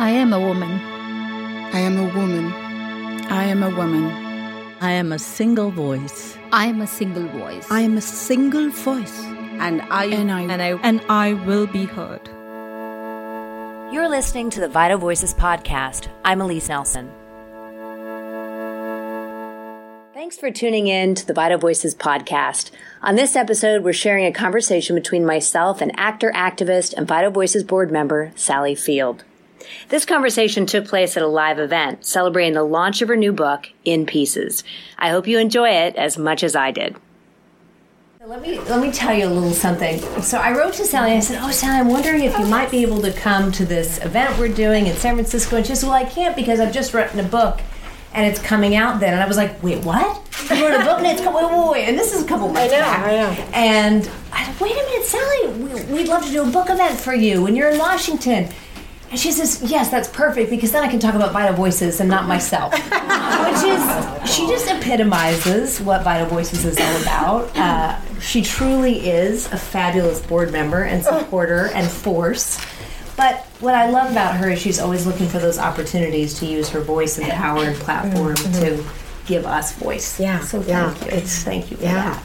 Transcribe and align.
I 0.00 0.08
am 0.12 0.32
a 0.32 0.40
woman. 0.40 0.80
I 1.74 1.80
am 1.80 1.98
a 1.98 2.04
woman. 2.16 2.50
I 3.30 3.44
am 3.44 3.62
a 3.62 3.68
woman. 3.68 4.06
I 4.80 4.92
am 4.92 5.12
a 5.12 5.18
single 5.18 5.70
voice. 5.70 6.38
I 6.52 6.68
am 6.68 6.80
a 6.80 6.86
single 6.86 7.28
voice. 7.28 7.70
I 7.70 7.82
am 7.82 7.98
a 7.98 8.00
single 8.00 8.70
voice. 8.70 9.20
And 9.60 9.82
I 9.82 10.06
and 10.06 10.32
I 10.32 10.40
and 10.40 10.62
I 10.62 10.68
and 10.82 11.02
I 11.10 11.34
will 11.34 11.66
be 11.66 11.84
heard. 11.84 12.26
You're 13.92 14.08
listening 14.08 14.48
to 14.50 14.60
the 14.60 14.70
Vital 14.70 14.96
Voices 14.96 15.34
podcast. 15.34 16.08
I'm 16.24 16.40
Alyse 16.40 16.70
Nelson. 16.70 17.12
Thanks 20.14 20.38
for 20.38 20.50
tuning 20.50 20.86
in 20.86 21.14
to 21.14 21.26
the 21.26 21.34
Vital 21.34 21.58
Voices 21.58 21.94
podcast. 21.94 22.70
On 23.02 23.16
this 23.16 23.36
episode, 23.36 23.84
we're 23.84 23.92
sharing 23.92 24.24
a 24.24 24.32
conversation 24.32 24.96
between 24.96 25.26
myself 25.26 25.82
and 25.82 25.92
actor, 26.00 26.32
activist, 26.34 26.94
and 26.94 27.06
Vital 27.06 27.30
Voices 27.30 27.64
board 27.64 27.90
member, 27.90 28.32
Sally 28.34 28.74
Field. 28.74 29.24
This 29.88 30.04
conversation 30.04 30.66
took 30.66 30.86
place 30.86 31.16
at 31.16 31.22
a 31.22 31.28
live 31.28 31.58
event 31.58 32.04
celebrating 32.04 32.54
the 32.54 32.62
launch 32.62 33.02
of 33.02 33.08
her 33.08 33.16
new 33.16 33.32
book, 33.32 33.68
In 33.84 34.06
Pieces. 34.06 34.64
I 34.98 35.10
hope 35.10 35.26
you 35.26 35.38
enjoy 35.38 35.70
it 35.70 35.96
as 35.96 36.16
much 36.16 36.42
as 36.42 36.56
I 36.56 36.70
did. 36.70 36.96
Let 38.26 38.42
me 38.42 38.60
let 38.60 38.80
me 38.80 38.92
tell 38.92 39.12
you 39.12 39.26
a 39.26 39.28
little 39.28 39.50
something. 39.50 39.98
So 40.22 40.38
I 40.38 40.52
wrote 40.52 40.74
to 40.74 40.84
Sally. 40.84 41.12
I 41.12 41.20
said, 41.20 41.40
"Oh, 41.42 41.50
Sally, 41.50 41.80
I'm 41.80 41.88
wondering 41.88 42.22
if 42.22 42.38
you 42.38 42.46
might 42.46 42.70
be 42.70 42.82
able 42.82 43.00
to 43.02 43.12
come 43.12 43.50
to 43.52 43.64
this 43.64 43.98
event 44.04 44.38
we're 44.38 44.48
doing 44.48 44.86
in 44.86 44.94
San 44.94 45.14
Francisco." 45.14 45.56
And 45.56 45.66
she 45.66 45.74
said, 45.74 45.88
"Well, 45.88 45.96
I 45.96 46.04
can't 46.04 46.36
because 46.36 46.60
I've 46.60 46.72
just 46.72 46.94
written 46.94 47.18
a 47.18 47.24
book, 47.24 47.60
and 48.12 48.26
it's 48.26 48.40
coming 48.40 48.76
out 48.76 49.00
then." 49.00 49.14
And 49.14 49.22
I 49.22 49.26
was 49.26 49.36
like, 49.36 49.60
"Wait, 49.64 49.84
what? 49.84 50.20
You 50.50 50.68
wrote 50.68 50.80
a 50.80 50.84
book 50.84 50.98
and 50.98 51.06
it's 51.06 51.22
coming? 51.22 51.42
Wait, 51.42 51.50
wait, 51.50 51.70
wait!" 51.72 51.88
And 51.88 51.98
this 51.98 52.14
is 52.14 52.22
a 52.22 52.26
couple 52.26 52.48
months 52.48 52.72
I 52.72 52.76
know, 52.76 52.82
back. 52.82 53.04
I 53.04 53.16
know. 53.16 53.44
And 53.52 54.10
I 54.32 54.44
said, 54.44 54.60
"Wait 54.60 54.72
a 54.72 54.74
minute, 54.76 55.06
Sally. 55.06 55.48
We, 55.48 55.94
we'd 55.94 56.08
love 56.08 56.24
to 56.24 56.30
do 56.30 56.42
a 56.42 56.46
book 56.46 56.70
event 56.70 57.00
for 57.00 57.14
you 57.14 57.42
when 57.42 57.56
you're 57.56 57.70
in 57.70 57.78
Washington." 57.78 58.48
And 59.10 59.18
she 59.18 59.32
says, 59.32 59.60
"Yes, 59.70 59.90
that's 59.90 60.08
perfect 60.08 60.50
because 60.50 60.70
then 60.72 60.84
I 60.84 60.88
can 60.88 61.00
talk 61.00 61.14
about 61.14 61.32
Vital 61.32 61.54
Voices 61.56 62.00
and 62.00 62.08
not 62.08 62.26
myself." 62.28 62.72
Which 62.74 63.64
is, 63.64 64.30
she 64.32 64.46
just 64.46 64.68
epitomizes 64.70 65.80
what 65.80 66.02
Vital 66.04 66.26
Voices 66.28 66.64
is 66.64 66.78
all 66.78 67.02
about. 67.02 67.56
Uh, 67.56 67.98
she 68.20 68.42
truly 68.42 69.08
is 69.08 69.46
a 69.52 69.56
fabulous 69.56 70.20
board 70.24 70.52
member 70.52 70.82
and 70.82 71.02
supporter 71.02 71.70
and 71.74 71.90
force. 71.90 72.64
But 73.16 73.44
what 73.60 73.74
I 73.74 73.90
love 73.90 74.12
about 74.12 74.36
her 74.36 74.50
is 74.50 74.60
she's 74.60 74.78
always 74.78 75.06
looking 75.06 75.28
for 75.28 75.38
those 75.40 75.58
opportunities 75.58 76.38
to 76.38 76.46
use 76.46 76.68
her 76.70 76.80
voice 76.80 77.18
and 77.18 77.28
power 77.28 77.64
and 77.64 77.76
platform 77.76 78.36
to 78.36 78.82
give 79.26 79.44
us 79.44 79.72
voice. 79.76 80.14
Mm-hmm. 80.14 80.22
Yeah, 80.22 80.40
So 80.40 80.62
yeah, 80.62 80.90
thank 80.94 81.02
you. 81.04 81.16
it's- 81.18 81.42
thank 81.44 81.70
you 81.70 81.76
for 81.76 81.82
yeah. 81.82 81.94
that. 82.14 82.22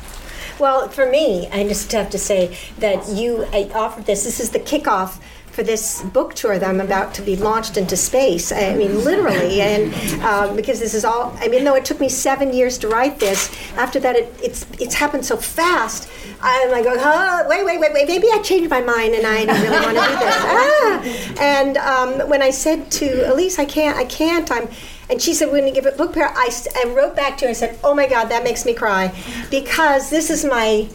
Well, 0.59 0.87
for 0.89 1.09
me, 1.09 1.47
I 1.49 1.67
just 1.67 1.91
have 1.91 2.09
to 2.11 2.17
say 2.17 2.57
that 2.79 3.07
you 3.09 3.45
I 3.51 3.69
offered 3.73 4.05
this. 4.05 4.23
This 4.23 4.39
is 4.39 4.51
the 4.51 4.59
kickoff 4.59 5.19
for 5.55 5.63
this 5.63 6.01
book 6.01 6.33
tour 6.33 6.59
that 6.59 6.69
I'm 6.69 6.81
about 6.81 7.13
to 7.15 7.21
be 7.21 7.37
launched 7.37 7.77
into 7.77 7.95
space. 7.95 8.51
I 8.51 8.75
mean, 8.75 9.03
literally, 9.03 9.61
and 9.61 9.93
uh, 10.21 10.53
because 10.53 10.79
this 10.79 10.93
is 10.93 11.05
all. 11.05 11.35
I 11.39 11.47
mean, 11.47 11.63
though 11.63 11.75
it 11.75 11.85
took 11.85 11.99
me 11.99 12.09
seven 12.09 12.53
years 12.53 12.77
to 12.79 12.87
write 12.89 13.19
this, 13.19 13.49
after 13.77 13.99
that, 14.01 14.15
it, 14.15 14.33
it's 14.43 14.65
it's 14.79 14.95
happened 14.95 15.25
so 15.25 15.37
fast. 15.37 16.09
I'm 16.41 16.71
like, 16.71 16.85
oh, 16.87 17.45
wait, 17.49 17.65
wait, 17.65 17.79
wait, 17.79 17.93
wait. 17.93 18.07
Maybe 18.07 18.27
I 18.31 18.39
changed 18.41 18.69
my 18.69 18.81
mind 18.81 19.15
and 19.15 19.25
I 19.25 19.45
don't 19.45 19.61
really 19.61 19.85
want 19.85 19.97
to 19.97 20.03
do 20.03 20.19
this. 20.25 20.35
Ah! 20.47 21.41
And 21.41 21.77
um, 21.77 22.29
when 22.29 22.41
I 22.41 22.49
said 22.49 22.91
to 22.91 23.05
Alyse, 23.31 23.57
I 23.57 23.65
can't, 23.65 23.97
I 23.97 24.05
can't. 24.05 24.49
I'm. 24.51 24.67
And 25.09 25.21
she 25.21 25.33
said, 25.33 25.45
"We're 25.47 25.59
going 25.61 25.73
to 25.73 25.79
give 25.79 25.85
it 25.85 25.97
book 25.97 26.13
pair." 26.13 26.27
I, 26.27 26.49
I 26.83 26.89
wrote 26.89 27.15
back 27.15 27.37
to 27.37 27.45
her 27.45 27.49
and 27.49 27.57
said, 27.57 27.77
"Oh 27.83 27.93
my 27.93 28.07
God, 28.07 28.25
that 28.25 28.43
makes 28.43 28.65
me 28.65 28.73
cry, 28.73 29.13
because 29.49 30.09
this 30.09 30.29
is 30.29 30.43
my." 30.43 30.87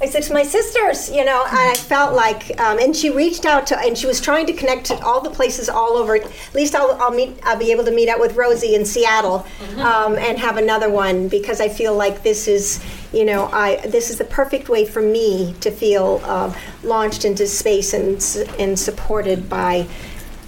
I 0.00 0.06
said 0.06 0.22
to 0.24 0.32
my 0.32 0.44
sisters, 0.44 1.10
you 1.10 1.24
know, 1.24 1.44
and 1.44 1.58
I 1.58 1.74
felt 1.74 2.14
like, 2.14 2.56
um, 2.60 2.78
and 2.78 2.94
she 2.94 3.10
reached 3.10 3.44
out 3.44 3.66
to, 3.66 3.78
and 3.80 3.98
she 3.98 4.06
was 4.06 4.20
trying 4.20 4.46
to 4.46 4.52
connect 4.52 4.84
to 4.86 5.04
all 5.04 5.20
the 5.20 5.30
places 5.30 5.68
all 5.68 5.96
over. 5.96 6.14
At 6.14 6.54
least 6.54 6.76
I'll, 6.76 6.92
I'll 7.02 7.10
meet, 7.10 7.36
I'll 7.42 7.58
be 7.58 7.72
able 7.72 7.84
to 7.84 7.90
meet 7.90 8.08
up 8.08 8.20
with 8.20 8.36
Rosie 8.36 8.76
in 8.76 8.84
Seattle, 8.86 9.44
um, 9.80 10.14
and 10.14 10.38
have 10.38 10.56
another 10.56 10.88
one 10.88 11.26
because 11.26 11.60
I 11.60 11.68
feel 11.68 11.96
like 11.96 12.22
this 12.22 12.46
is, 12.46 12.80
you 13.12 13.24
know, 13.24 13.50
I 13.52 13.84
this 13.88 14.08
is 14.08 14.18
the 14.18 14.24
perfect 14.24 14.68
way 14.68 14.84
for 14.84 15.02
me 15.02 15.56
to 15.62 15.70
feel 15.72 16.20
uh, 16.22 16.54
launched 16.84 17.24
into 17.24 17.48
space 17.48 17.92
and 17.92 18.24
and 18.60 18.78
supported 18.78 19.48
by 19.48 19.88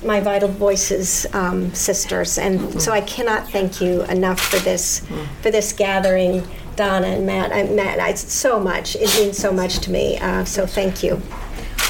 my 0.02 0.20
Vital 0.20 0.48
Voices 0.48 1.26
um, 1.34 1.72
sisters, 1.74 2.38
and 2.38 2.80
so 2.80 2.92
I 2.92 3.00
cannot 3.02 3.48
thank 3.50 3.80
you 3.80 4.02
enough 4.04 4.40
for 4.40 4.58
this 4.58 5.06
for 5.42 5.50
this 5.50 5.72
gathering, 5.72 6.46
Donna 6.76 7.08
and 7.08 7.26
Matt. 7.26 7.52
I, 7.52 7.64
Matt, 7.64 8.00
I, 8.00 8.14
so 8.14 8.58
much. 8.58 8.96
It 8.96 9.14
means 9.18 9.36
so 9.38 9.52
much 9.52 9.78
to 9.80 9.90
me. 9.90 10.18
Uh, 10.18 10.44
so 10.44 10.66
thank 10.66 11.02
you. 11.02 11.20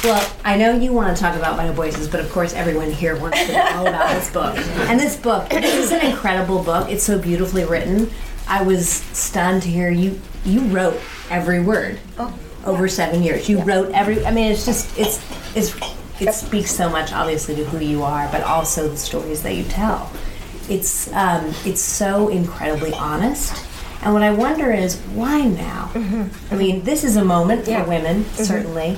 Well, 0.03 0.33
I 0.43 0.57
know 0.57 0.75
you 0.75 0.93
want 0.93 1.15
to 1.15 1.21
talk 1.21 1.35
about 1.35 1.57
Vital 1.57 1.73
Voices, 1.73 2.07
but 2.07 2.19
of 2.19 2.31
course, 2.31 2.53
everyone 2.53 2.91
here 2.91 3.19
wants 3.19 3.45
to 3.45 3.53
know 3.53 3.67
all 3.73 3.87
about 3.87 4.13
this 4.15 4.31
book. 4.31 4.57
And 4.89 4.99
this 4.99 5.15
book, 5.15 5.49
this 5.49 5.75
is 5.75 5.91
an 5.91 6.03
incredible 6.03 6.63
book. 6.63 6.89
It's 6.89 7.03
so 7.03 7.19
beautifully 7.19 7.65
written. 7.65 8.09
I 8.47 8.63
was 8.63 8.89
stunned 8.89 9.61
to 9.63 9.69
hear 9.69 9.91
you. 9.91 10.19
You 10.43 10.61
wrote 10.61 10.99
every 11.29 11.61
word 11.61 11.99
over 12.65 12.87
seven 12.87 13.21
years. 13.21 13.47
You 13.47 13.61
wrote 13.61 13.91
every. 13.93 14.25
I 14.25 14.31
mean, 14.31 14.51
it's 14.51 14.65
just 14.65 14.97
it's 14.97 15.21
it's 15.55 15.79
it 16.21 16.33
speaks 16.33 16.71
so 16.71 16.89
much, 16.89 17.11
obviously, 17.11 17.55
to 17.55 17.65
who 17.65 17.79
you 17.79 18.03
are, 18.03 18.29
but 18.31 18.43
also 18.43 18.87
the 18.87 18.97
stories 18.97 19.41
that 19.43 19.55
you 19.55 19.63
tell. 19.63 20.11
It's 20.69 21.11
um, 21.13 21.53
it's 21.65 21.81
so 21.81 22.29
incredibly 22.29 22.93
honest. 22.93 23.65
And 24.03 24.13
what 24.13 24.23
I 24.23 24.31
wonder 24.31 24.71
is 24.71 24.97
why 25.13 25.41
now? 25.45 25.91
I 26.51 26.55
mean, 26.55 26.83
this 26.83 27.03
is 27.03 27.17
a 27.17 27.23
moment 27.25 27.65
for 27.65 27.71
women, 27.87 28.25
certainly. 28.35 28.97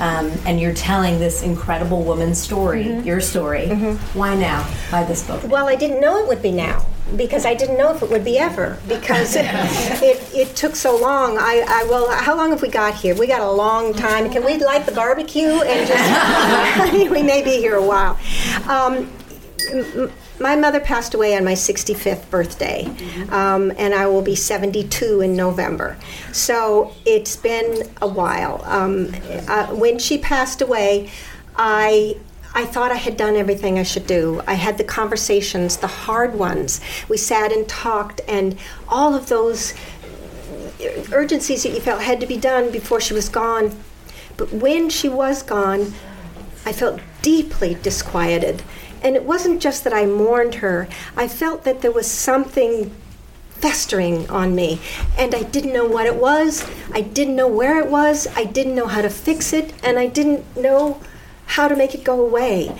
Um, 0.00 0.32
and 0.44 0.60
you're 0.60 0.74
telling 0.74 1.18
this 1.18 1.42
incredible 1.42 2.02
woman's 2.02 2.40
story, 2.40 2.98
your 3.00 3.20
story. 3.20 3.68
Why 4.14 4.34
now? 4.34 4.62
Why 4.90 5.04
this 5.04 5.26
book? 5.26 5.44
Well, 5.44 5.68
I 5.68 5.76
didn't 5.76 6.00
know 6.00 6.18
it 6.18 6.28
would 6.28 6.42
be 6.42 6.50
now 6.50 6.84
because 7.16 7.44
I 7.44 7.54
didn't 7.54 7.78
know 7.78 7.94
if 7.94 8.02
it 8.02 8.10
would 8.10 8.24
be 8.24 8.38
ever 8.38 8.78
because 8.88 9.36
it, 9.38 10.20
it 10.34 10.56
took 10.56 10.74
so 10.74 10.96
long. 10.96 11.38
I, 11.38 11.64
I 11.68 11.86
well, 11.88 12.10
how 12.10 12.36
long 12.36 12.50
have 12.50 12.62
we 12.62 12.68
got 12.68 12.94
here? 12.94 13.14
We 13.14 13.26
got 13.26 13.40
a 13.40 13.50
long 13.50 13.94
time. 13.94 14.30
Can 14.30 14.44
we 14.44 14.58
light 14.58 14.86
the 14.86 14.92
barbecue 14.92 15.48
and 15.48 15.86
just? 15.86 17.10
we 17.10 17.22
may 17.22 17.42
be 17.42 17.58
here 17.58 17.76
a 17.76 17.84
while. 17.84 18.18
Um, 18.68 19.10
my 20.40 20.56
mother 20.56 20.80
passed 20.80 21.14
away 21.14 21.36
on 21.36 21.44
my 21.44 21.52
65th 21.52 22.28
birthday, 22.30 22.86
um, 23.30 23.72
and 23.78 23.94
I 23.94 24.06
will 24.06 24.22
be 24.22 24.34
72 24.34 25.20
in 25.20 25.36
November. 25.36 25.96
So 26.32 26.92
it's 27.04 27.36
been 27.36 27.88
a 28.02 28.08
while. 28.08 28.62
Um, 28.64 29.14
uh, 29.48 29.68
when 29.68 29.98
she 29.98 30.18
passed 30.18 30.60
away, 30.60 31.10
I 31.56 32.16
I 32.56 32.64
thought 32.64 32.92
I 32.92 32.96
had 32.96 33.16
done 33.16 33.34
everything 33.34 33.80
I 33.80 33.82
should 33.82 34.06
do. 34.06 34.40
I 34.46 34.54
had 34.54 34.78
the 34.78 34.84
conversations, 34.84 35.76
the 35.76 35.88
hard 35.88 36.36
ones. 36.38 36.80
We 37.08 37.16
sat 37.16 37.52
and 37.52 37.68
talked, 37.68 38.20
and 38.28 38.56
all 38.88 39.14
of 39.14 39.28
those 39.28 39.74
urgencies 41.12 41.64
that 41.64 41.70
you 41.70 41.80
felt 41.80 42.02
had 42.02 42.20
to 42.20 42.26
be 42.26 42.36
done 42.36 42.70
before 42.70 43.00
she 43.00 43.12
was 43.12 43.28
gone. 43.28 43.76
But 44.36 44.52
when 44.52 44.88
she 44.88 45.08
was 45.08 45.42
gone, 45.42 45.94
I 46.64 46.72
felt 46.72 47.00
deeply 47.22 47.76
disquieted. 47.82 48.62
And 49.04 49.14
it 49.14 49.24
wasn't 49.24 49.60
just 49.60 49.84
that 49.84 49.92
I 49.92 50.06
mourned 50.06 50.56
her, 50.56 50.88
I 51.16 51.28
felt 51.28 51.64
that 51.64 51.82
there 51.82 51.92
was 51.92 52.10
something 52.10 52.90
festering 53.50 54.28
on 54.30 54.54
me. 54.54 54.80
And 55.16 55.34
I 55.34 55.42
didn't 55.42 55.72
know 55.72 55.86
what 55.86 56.06
it 56.06 56.16
was, 56.16 56.68
I 56.92 57.02
didn't 57.02 57.36
know 57.36 57.48
where 57.48 57.78
it 57.78 57.90
was, 57.90 58.26
I 58.34 58.44
didn't 58.44 58.74
know 58.74 58.86
how 58.86 59.02
to 59.02 59.10
fix 59.10 59.52
it, 59.52 59.72
and 59.84 59.98
I 59.98 60.06
didn't 60.06 60.56
know 60.56 61.00
how 61.46 61.68
to 61.68 61.76
make 61.76 61.94
it 61.94 62.02
go 62.02 62.20
away. 62.20 62.76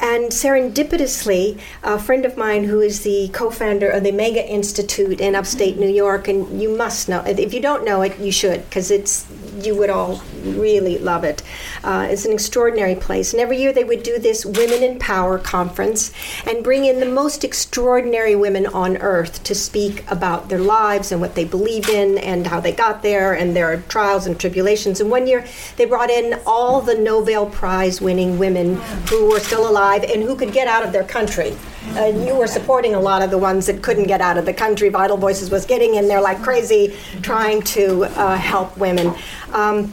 And 0.00 0.26
serendipitously, 0.30 1.58
a 1.82 1.98
friend 1.98 2.26
of 2.26 2.36
mine 2.36 2.64
who 2.64 2.80
is 2.80 3.02
the 3.02 3.28
co 3.32 3.50
founder 3.50 3.88
of 3.88 4.02
the 4.02 4.12
Omega 4.12 4.46
Institute 4.46 5.20
in 5.20 5.34
upstate 5.34 5.78
New 5.78 5.88
York, 5.88 6.28
and 6.28 6.60
you 6.60 6.76
must 6.76 7.08
know, 7.08 7.22
if 7.22 7.54
you 7.54 7.60
don't 7.60 7.84
know 7.84 8.02
it, 8.02 8.18
you 8.18 8.30
should, 8.30 8.64
because 8.68 8.90
it's 8.90 9.26
you 9.62 9.74
would 9.74 9.88
all 9.88 10.20
really 10.44 10.98
love 10.98 11.24
it. 11.24 11.42
Uh, 11.82 12.08
it's 12.10 12.24
an 12.24 12.32
extraordinary 12.32 12.94
place. 12.94 13.32
And 13.32 13.40
every 13.40 13.58
year 13.58 13.72
they 13.72 13.84
would 13.84 14.02
do 14.02 14.18
this 14.18 14.44
Women 14.44 14.82
in 14.82 14.98
Power 14.98 15.38
conference 15.38 16.12
and 16.46 16.62
bring 16.62 16.84
in 16.84 17.00
the 17.00 17.06
most 17.06 17.44
extraordinary 17.44 18.34
women 18.34 18.66
on 18.66 18.96
earth 18.98 19.42
to 19.44 19.54
speak 19.54 20.08
about 20.10 20.48
their 20.48 20.58
lives 20.58 21.12
and 21.12 21.20
what 21.20 21.34
they 21.34 21.44
believe 21.44 21.88
in 21.88 22.18
and 22.18 22.46
how 22.46 22.60
they 22.60 22.72
got 22.72 23.02
there 23.02 23.32
and 23.32 23.54
their 23.54 23.82
trials 23.82 24.26
and 24.26 24.38
tribulations. 24.38 25.00
And 25.00 25.10
one 25.10 25.26
year 25.26 25.46
they 25.76 25.84
brought 25.84 26.10
in 26.10 26.40
all 26.46 26.80
the 26.80 26.94
Nobel 26.94 27.46
Prize 27.46 28.00
winning 28.00 28.38
women 28.38 28.76
who 29.08 29.30
were 29.30 29.40
still 29.40 29.68
alive 29.68 30.04
and 30.04 30.22
who 30.22 30.36
could 30.36 30.52
get 30.52 30.68
out 30.68 30.84
of 30.84 30.92
their 30.92 31.04
country. 31.04 31.56
Uh, 31.94 32.06
you 32.06 32.34
were 32.34 32.46
supporting 32.46 32.94
a 32.94 33.00
lot 33.00 33.22
of 33.22 33.30
the 33.30 33.38
ones 33.38 33.66
that 33.66 33.82
couldn't 33.82 34.06
get 34.06 34.20
out 34.20 34.36
of 34.36 34.44
the 34.44 34.52
country. 34.52 34.88
Vital 34.88 35.16
Voices 35.16 35.50
was 35.50 35.64
getting 35.64 35.94
in 35.94 36.08
there 36.08 36.20
like 36.20 36.42
crazy, 36.42 36.94
trying 37.22 37.62
to 37.62 38.04
uh, 38.04 38.36
help 38.36 38.76
women. 38.76 39.14
Um, 39.52 39.92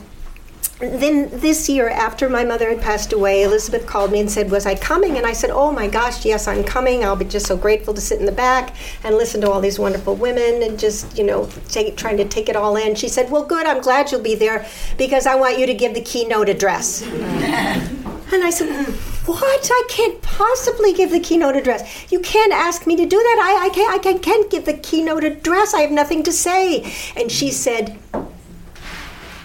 then 0.91 1.29
this 1.31 1.69
year, 1.69 1.89
after 1.89 2.27
my 2.27 2.43
mother 2.43 2.69
had 2.69 2.81
passed 2.81 3.13
away, 3.13 3.43
Elizabeth 3.43 3.85
called 3.85 4.11
me 4.11 4.19
and 4.19 4.29
said, 4.29 4.49
Was 4.49 4.65
I 4.65 4.75
coming? 4.75 5.17
And 5.17 5.25
I 5.25 5.33
said, 5.33 5.49
Oh 5.51 5.71
my 5.71 5.87
gosh, 5.87 6.25
yes, 6.25 6.47
I'm 6.47 6.63
coming. 6.63 7.03
I'll 7.03 7.15
be 7.15 7.25
just 7.25 7.45
so 7.45 7.55
grateful 7.55 7.93
to 7.93 8.01
sit 8.01 8.19
in 8.19 8.25
the 8.25 8.31
back 8.31 8.75
and 9.03 9.15
listen 9.15 9.41
to 9.41 9.51
all 9.51 9.61
these 9.61 9.77
wonderful 9.77 10.15
women 10.15 10.63
and 10.63 10.79
just, 10.79 11.17
you 11.17 11.23
know, 11.23 11.47
take, 11.69 11.95
trying 11.95 12.17
to 12.17 12.25
take 12.25 12.49
it 12.49 12.55
all 12.55 12.75
in. 12.75 12.95
She 12.95 13.07
said, 13.07 13.29
Well, 13.29 13.45
good, 13.45 13.67
I'm 13.67 13.81
glad 13.81 14.11
you'll 14.11 14.21
be 14.21 14.35
there 14.35 14.65
because 14.97 15.27
I 15.27 15.35
want 15.35 15.59
you 15.59 15.65
to 15.67 15.73
give 15.73 15.93
the 15.93 16.01
keynote 16.01 16.49
address. 16.49 17.03
and 17.03 18.43
I 18.43 18.49
said, 18.49 18.69
"Hmm, 18.69 18.91
what? 19.25 19.69
I 19.71 19.83
can't 19.89 20.21
possibly 20.21 20.91
give 20.91 21.11
the 21.11 21.19
keynote 21.19 21.55
address. 21.55 22.11
You 22.11 22.19
can't 22.19 22.51
ask 22.51 22.87
me 22.87 22.95
to 22.95 23.05
do 23.05 23.17
that. 23.17 23.39
I, 23.41 23.65
I, 23.65 23.69
can't, 23.69 24.07
I 24.07 24.19
can't 24.19 24.49
give 24.49 24.65
the 24.65 24.73
keynote 24.73 25.23
address. 25.23 25.73
I 25.73 25.81
have 25.81 25.91
nothing 25.91 26.23
to 26.23 26.31
say. 26.31 26.91
And 27.15 27.31
she 27.31 27.51
said, 27.51 27.99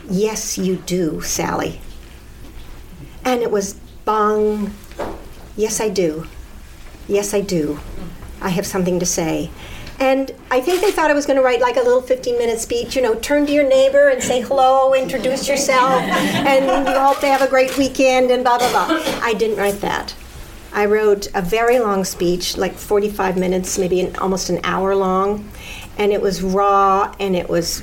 Yes, 0.08 0.56
you 0.56 0.76
do, 0.76 1.20
Sally. 1.20 1.80
And 3.24 3.42
it 3.42 3.50
was 3.50 3.74
bong. 4.04 4.72
Yes, 5.56 5.80
I 5.80 5.90
do. 5.90 6.26
Yes, 7.06 7.34
I 7.34 7.42
do. 7.42 7.78
I 8.40 8.50
have 8.50 8.66
something 8.66 8.98
to 9.00 9.06
say. 9.06 9.50
And 10.00 10.30
I 10.50 10.60
think 10.60 10.80
they 10.80 10.92
thought 10.92 11.10
I 11.10 11.14
was 11.14 11.26
going 11.26 11.36
to 11.36 11.42
write 11.42 11.60
like 11.60 11.76
a 11.76 11.80
little 11.80 12.00
15 12.00 12.38
minute 12.38 12.60
speech, 12.60 12.94
you 12.94 13.02
know, 13.02 13.16
turn 13.16 13.46
to 13.46 13.52
your 13.52 13.68
neighbor 13.68 14.08
and 14.08 14.22
say 14.22 14.40
hello, 14.40 14.94
introduce 14.94 15.48
yourself, 15.48 16.00
and 16.02 16.88
you 16.88 16.94
hope 16.94 17.20
they 17.20 17.28
have 17.28 17.42
a 17.42 17.48
great 17.48 17.76
weekend, 17.76 18.30
and 18.30 18.44
blah, 18.44 18.58
blah, 18.58 18.70
blah. 18.70 19.02
I 19.22 19.34
didn't 19.34 19.56
write 19.56 19.80
that. 19.80 20.14
I 20.72 20.84
wrote 20.84 21.28
a 21.34 21.42
very 21.42 21.80
long 21.80 22.04
speech, 22.04 22.56
like 22.56 22.74
45 22.74 23.36
minutes, 23.36 23.76
maybe 23.76 24.00
an, 24.00 24.14
almost 24.16 24.50
an 24.50 24.60
hour 24.62 24.94
long, 24.94 25.50
and 25.96 26.12
it 26.12 26.22
was 26.22 26.42
raw 26.42 27.12
and 27.18 27.34
it 27.34 27.48
was 27.48 27.82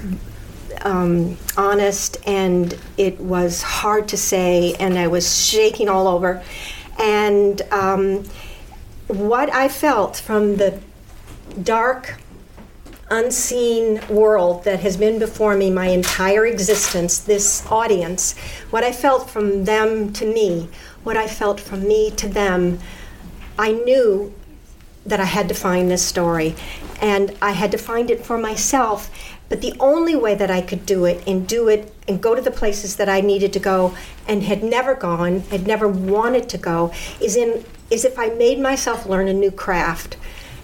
um, 0.85 1.37
honest 1.57 2.17
and 2.25 2.79
it 2.97 3.19
was 3.19 3.61
hard 3.61 4.07
to 4.09 4.17
say, 4.17 4.75
and 4.79 4.97
I 4.97 5.07
was 5.07 5.45
shaking 5.45 5.89
all 5.89 6.07
over. 6.07 6.41
And 6.99 7.61
um, 7.71 8.23
what 9.07 9.51
I 9.53 9.67
felt 9.67 10.15
from 10.17 10.55
the 10.55 10.79
dark, 11.61 12.21
unseen 13.09 13.99
world 14.09 14.63
that 14.63 14.79
has 14.79 14.95
been 14.95 15.19
before 15.19 15.55
me 15.57 15.69
my 15.69 15.87
entire 15.87 16.45
existence, 16.45 17.19
this 17.19 17.65
audience, 17.69 18.37
what 18.69 18.83
I 18.83 18.91
felt 18.91 19.29
from 19.29 19.65
them 19.65 20.13
to 20.13 20.25
me, 20.25 20.69
what 21.03 21.17
I 21.17 21.27
felt 21.27 21.59
from 21.59 21.87
me 21.87 22.11
to 22.11 22.27
them, 22.27 22.79
I 23.57 23.71
knew 23.71 24.33
that 25.05 25.19
I 25.19 25.25
had 25.25 25.47
to 25.49 25.53
find 25.55 25.89
this 25.89 26.03
story. 26.03 26.55
And 27.01 27.37
I 27.41 27.51
had 27.51 27.71
to 27.71 27.77
find 27.77 28.09
it 28.09 28.25
for 28.25 28.37
myself. 28.37 29.09
But 29.49 29.61
the 29.61 29.73
only 29.79 30.15
way 30.15 30.35
that 30.35 30.49
I 30.49 30.61
could 30.61 30.85
do 30.85 31.05
it 31.05 31.23
and 31.27 31.47
do 31.47 31.67
it 31.67 31.93
and 32.07 32.21
go 32.21 32.35
to 32.35 32.41
the 32.41 32.51
places 32.51 32.95
that 32.95 33.09
I 33.09 33.21
needed 33.21 33.53
to 33.53 33.59
go 33.59 33.95
and 34.27 34.43
had 34.43 34.63
never 34.63 34.95
gone, 34.95 35.41
had 35.51 35.67
never 35.67 35.87
wanted 35.87 36.49
to 36.49 36.57
go, 36.57 36.91
is 37.21 37.35
in 37.35 37.63
is 37.91 38.03
if 38.03 38.17
I 38.17 38.29
made 38.29 38.59
myself 38.59 39.05
learn 39.05 39.27
a 39.27 39.33
new 39.33 39.51
craft. 39.51 40.17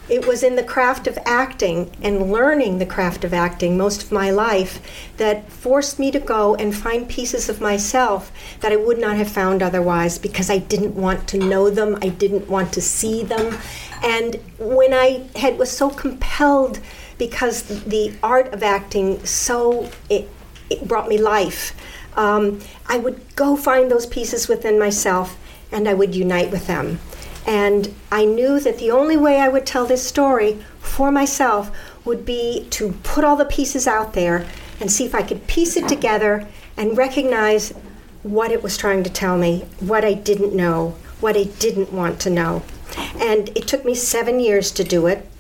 It 0.10 0.28
was 0.28 0.44
in 0.44 0.56
the 0.56 0.64
craft 0.64 1.08
of 1.08 1.18
acting 1.26 1.92
and 2.02 2.32
learning 2.32 2.80
the 2.80 2.86
craft 2.86 3.24
of 3.24 3.34
acting 3.34 3.78
most 3.78 4.04
of 4.04 4.12
my 4.12 4.30
life 4.30 4.82
that 5.18 5.50
forced 5.50 6.00
me 6.00 6.12
to 6.12 6.20
go 6.20 6.56
and 6.56 6.76
find 6.76 7.08
pieces 7.08 7.48
of 7.48 7.62
myself 7.62 8.32
that 8.60 8.74
I 8.74 8.76
would 8.76 9.00
not 9.00 9.16
have 9.16 9.32
found 9.32 9.64
otherwise 9.64 10.18
because 10.18 10.50
I 10.50 10.58
didn't 10.58 10.96
want 10.96 11.30
to 11.30 11.38
know 11.38 11.70
them, 11.70 11.98
I 12.02 12.10
didn't 12.10 12.50
want 12.50 12.74
to 12.74 12.82
see 12.82 13.24
them. 13.24 13.58
And 14.04 14.38
when 14.58 14.94
I 14.94 15.28
had 15.38 15.58
was 15.58 15.72
so 15.72 15.90
compelled 15.90 16.80
because 17.22 17.84
the 17.84 18.12
art 18.24 18.52
of 18.52 18.64
acting 18.64 19.24
so 19.24 19.88
it, 20.10 20.28
it 20.72 20.88
brought 20.88 21.08
me 21.08 21.20
life. 21.20 21.72
Um, 22.18 22.60
I 22.88 22.98
would 22.98 23.36
go 23.36 23.56
find 23.56 23.92
those 23.92 24.08
pieces 24.08 24.48
within 24.48 24.80
myself 24.80 25.38
and 25.72 25.88
I 25.88 25.94
would 25.94 26.16
unite 26.16 26.50
with 26.50 26.66
them. 26.66 26.98
And 27.46 27.94
I 28.12 28.26
knew 28.26 28.60
that 28.62 28.80
the 28.80 28.90
only 28.90 29.18
way 29.18 29.40
I 29.40 29.50
would 29.50 29.68
tell 29.68 29.86
this 29.86 30.04
story 30.04 30.66
for 30.80 31.12
myself 31.12 31.70
would 32.06 32.26
be 32.26 32.66
to 32.72 32.94
put 33.04 33.24
all 33.24 33.36
the 33.36 33.46
pieces 33.46 33.86
out 33.86 34.14
there 34.14 34.48
and 34.80 34.92
see 34.92 35.06
if 35.06 35.14
I 35.14 35.22
could 35.22 35.46
piece 35.46 35.78
it 35.78 35.88
together 35.88 36.48
and 36.76 36.98
recognize 36.98 37.70
what 38.24 38.52
it 38.52 38.64
was 38.64 38.78
trying 38.78 39.04
to 39.04 39.12
tell 39.12 39.38
me, 39.38 39.66
what 39.80 40.04
I 40.04 40.14
didn't 40.14 40.56
know, 40.56 40.96
what 41.20 41.38
I 41.38 41.44
didn't 41.44 41.94
want 41.94 42.20
to 42.22 42.32
know. 42.32 42.64
And 43.20 43.50
it 43.50 43.68
took 43.68 43.86
me 43.86 43.94
seven 43.94 44.40
years 44.40 44.72
to 44.72 44.84
do 44.84 45.06
it 45.06 45.31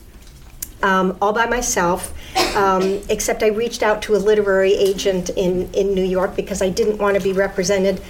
um, 0.83 1.17
all 1.21 1.33
by 1.33 1.45
myself, 1.45 2.13
um, 2.55 3.01
except 3.09 3.43
I 3.43 3.47
reached 3.47 3.83
out 3.83 4.01
to 4.03 4.15
a 4.15 4.17
literary 4.17 4.73
agent 4.73 5.29
in, 5.31 5.71
in 5.73 5.93
New 5.93 6.03
York 6.03 6.35
because 6.35 6.61
I 6.61 6.69
didn't 6.69 6.97
want 6.97 7.17
to 7.17 7.23
be 7.23 7.33
represented 7.33 8.01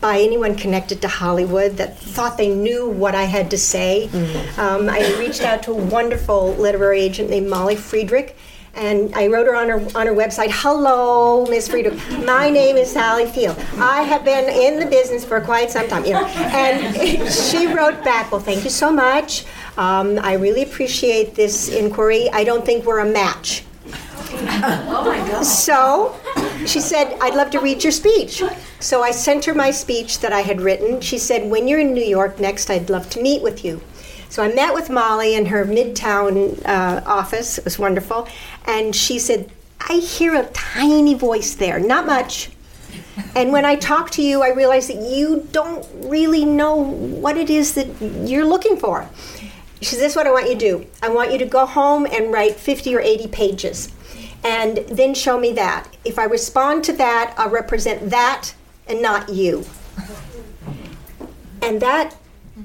by 0.00 0.18
anyone 0.20 0.54
connected 0.54 1.02
to 1.02 1.08
Hollywood 1.08 1.76
that 1.76 1.98
thought 1.98 2.38
they 2.38 2.54
knew 2.54 2.88
what 2.88 3.14
I 3.14 3.24
had 3.24 3.50
to 3.50 3.58
say. 3.58 4.08
Mm-hmm. 4.10 4.60
Um, 4.60 4.88
I 4.88 5.16
reached 5.18 5.42
out 5.42 5.62
to 5.64 5.72
a 5.72 5.74
wonderful 5.74 6.54
literary 6.54 7.00
agent 7.00 7.30
named 7.30 7.48
Molly 7.48 7.76
Friedrich. 7.76 8.36
And 8.74 9.14
I 9.14 9.28
wrote 9.28 9.46
her 9.46 9.56
on 9.56 9.70
her 9.70 9.78
on 9.98 10.06
her 10.06 10.12
website. 10.12 10.48
Hello, 10.50 11.46
Miss 11.46 11.66
Friedrich. 11.66 11.98
My 12.26 12.50
name 12.50 12.76
is 12.76 12.92
Sally 12.92 13.24
Field. 13.24 13.58
I 13.78 14.02
have 14.02 14.22
been 14.22 14.50
in 14.50 14.78
the 14.78 14.84
business 14.84 15.24
for 15.24 15.40
quite 15.40 15.70
some 15.70 15.88
time. 15.88 16.04
You 16.04 16.12
know, 16.12 16.26
and 16.26 17.32
she 17.32 17.68
wrote 17.68 18.04
back. 18.04 18.30
Well, 18.30 18.40
thank 18.42 18.64
you 18.64 18.70
so 18.70 18.92
much. 18.92 19.46
Um, 19.76 20.18
I 20.18 20.34
really 20.34 20.62
appreciate 20.62 21.34
this 21.34 21.68
inquiry. 21.68 22.30
I 22.30 22.44
don't 22.44 22.64
think 22.64 22.84
we're 22.84 23.00
a 23.00 23.10
match. 23.10 23.64
oh 23.88 25.04
my 25.06 25.18
God. 25.30 25.44
So 25.44 26.18
she 26.66 26.80
said, 26.80 27.16
I'd 27.20 27.34
love 27.34 27.50
to 27.50 27.60
read 27.60 27.82
your 27.84 27.92
speech. 27.92 28.42
So 28.80 29.02
I 29.02 29.10
sent 29.10 29.44
her 29.44 29.54
my 29.54 29.70
speech 29.70 30.20
that 30.20 30.32
I 30.32 30.40
had 30.40 30.60
written. 30.60 31.00
She 31.00 31.18
said, 31.18 31.50
When 31.50 31.68
you're 31.68 31.80
in 31.80 31.92
New 31.92 32.04
York 32.04 32.40
next, 32.40 32.70
I'd 32.70 32.90
love 32.90 33.08
to 33.10 33.22
meet 33.22 33.42
with 33.42 33.64
you. 33.64 33.80
So 34.28 34.42
I 34.42 34.52
met 34.52 34.74
with 34.74 34.90
Molly 34.90 35.34
in 35.34 35.46
her 35.46 35.64
midtown 35.64 36.60
uh, 36.66 37.02
office. 37.06 37.58
It 37.58 37.64
was 37.64 37.78
wonderful. 37.78 38.28
And 38.66 38.94
she 38.94 39.18
said, 39.18 39.50
I 39.88 39.94
hear 39.94 40.34
a 40.34 40.46
tiny 40.46 41.14
voice 41.14 41.54
there, 41.54 41.78
not 41.78 42.06
much. 42.06 42.50
And 43.34 43.52
when 43.52 43.64
I 43.64 43.76
talk 43.76 44.10
to 44.12 44.22
you, 44.22 44.42
I 44.42 44.50
realize 44.50 44.88
that 44.88 44.96
you 44.96 45.48
don't 45.52 45.86
really 46.10 46.44
know 46.44 46.74
what 46.74 47.36
it 47.36 47.50
is 47.50 47.74
that 47.74 47.86
you're 48.00 48.44
looking 48.44 48.76
for. 48.76 49.08
She 49.80 49.86
says, 49.86 49.98
This 49.98 50.12
is 50.12 50.16
what 50.16 50.26
I 50.26 50.32
want 50.32 50.48
you 50.48 50.54
to 50.54 50.58
do. 50.58 50.86
I 51.02 51.08
want 51.08 51.32
you 51.32 51.38
to 51.38 51.46
go 51.46 51.66
home 51.66 52.06
and 52.06 52.32
write 52.32 52.56
50 52.56 52.94
or 52.94 53.00
80 53.00 53.28
pages 53.28 53.92
and 54.44 54.78
then 54.88 55.14
show 55.14 55.38
me 55.38 55.52
that. 55.52 55.96
If 56.04 56.18
I 56.18 56.24
respond 56.24 56.84
to 56.84 56.92
that, 56.94 57.34
I'll 57.36 57.50
represent 57.50 58.10
that 58.10 58.54
and 58.86 59.02
not 59.02 59.28
you. 59.28 59.64
And 61.60 61.82
that 61.82 62.16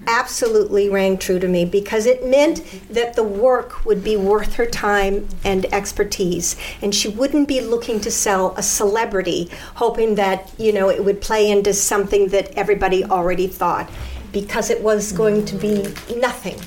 absolutely 0.08 0.90
rang 0.90 1.18
true 1.18 1.40
to 1.40 1.48
me 1.48 1.66
because 1.66 2.06
it 2.06 2.26
meant 2.26 2.64
that 2.90 3.16
the 3.16 3.24
work 3.24 3.84
would 3.84 4.04
be 4.04 4.16
worth 4.16 4.56
her 4.56 4.66
time 4.66 5.28
and 5.44 5.66
expertise 5.74 6.56
and 6.82 6.96
she 6.96 7.10
wouldn't 7.10 7.48
be 7.48 7.60
looking 7.60 8.00
to 8.00 8.10
sell 8.10 8.56
a 8.56 8.64
celebrity 8.64 9.50
hoping 9.76 10.16
that 10.16 10.50
you 10.58 10.72
know 10.72 10.90
it 10.90 11.04
would 11.04 11.20
play 11.20 11.52
into 11.52 11.74
something 11.74 12.30
that 12.30 12.50
everybody 12.52 13.04
already 13.04 13.48
thought 13.48 13.90
because 14.32 14.70
it 14.70 14.82
was 14.82 15.12
going 15.12 15.44
to 15.44 15.56
be 15.58 15.84
nothing 16.16 16.58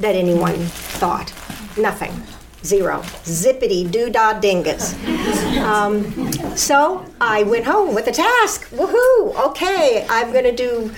that 0.00 0.14
anyone 0.14 0.56
thought. 1.00 1.32
Nothing. 1.78 2.12
Zero. 2.64 3.00
Zippity 3.24 3.90
doo 3.90 4.10
dah 4.10 4.34
dingus. 4.34 4.94
Um, 5.58 6.30
so 6.56 7.06
I 7.20 7.42
went 7.44 7.64
home 7.64 7.94
with 7.94 8.06
a 8.06 8.12
task. 8.12 8.68
Woohoo! 8.70 9.34
Okay, 9.48 10.06
I'm 10.10 10.32
going 10.32 10.44
to 10.44 10.54
do 10.54 10.92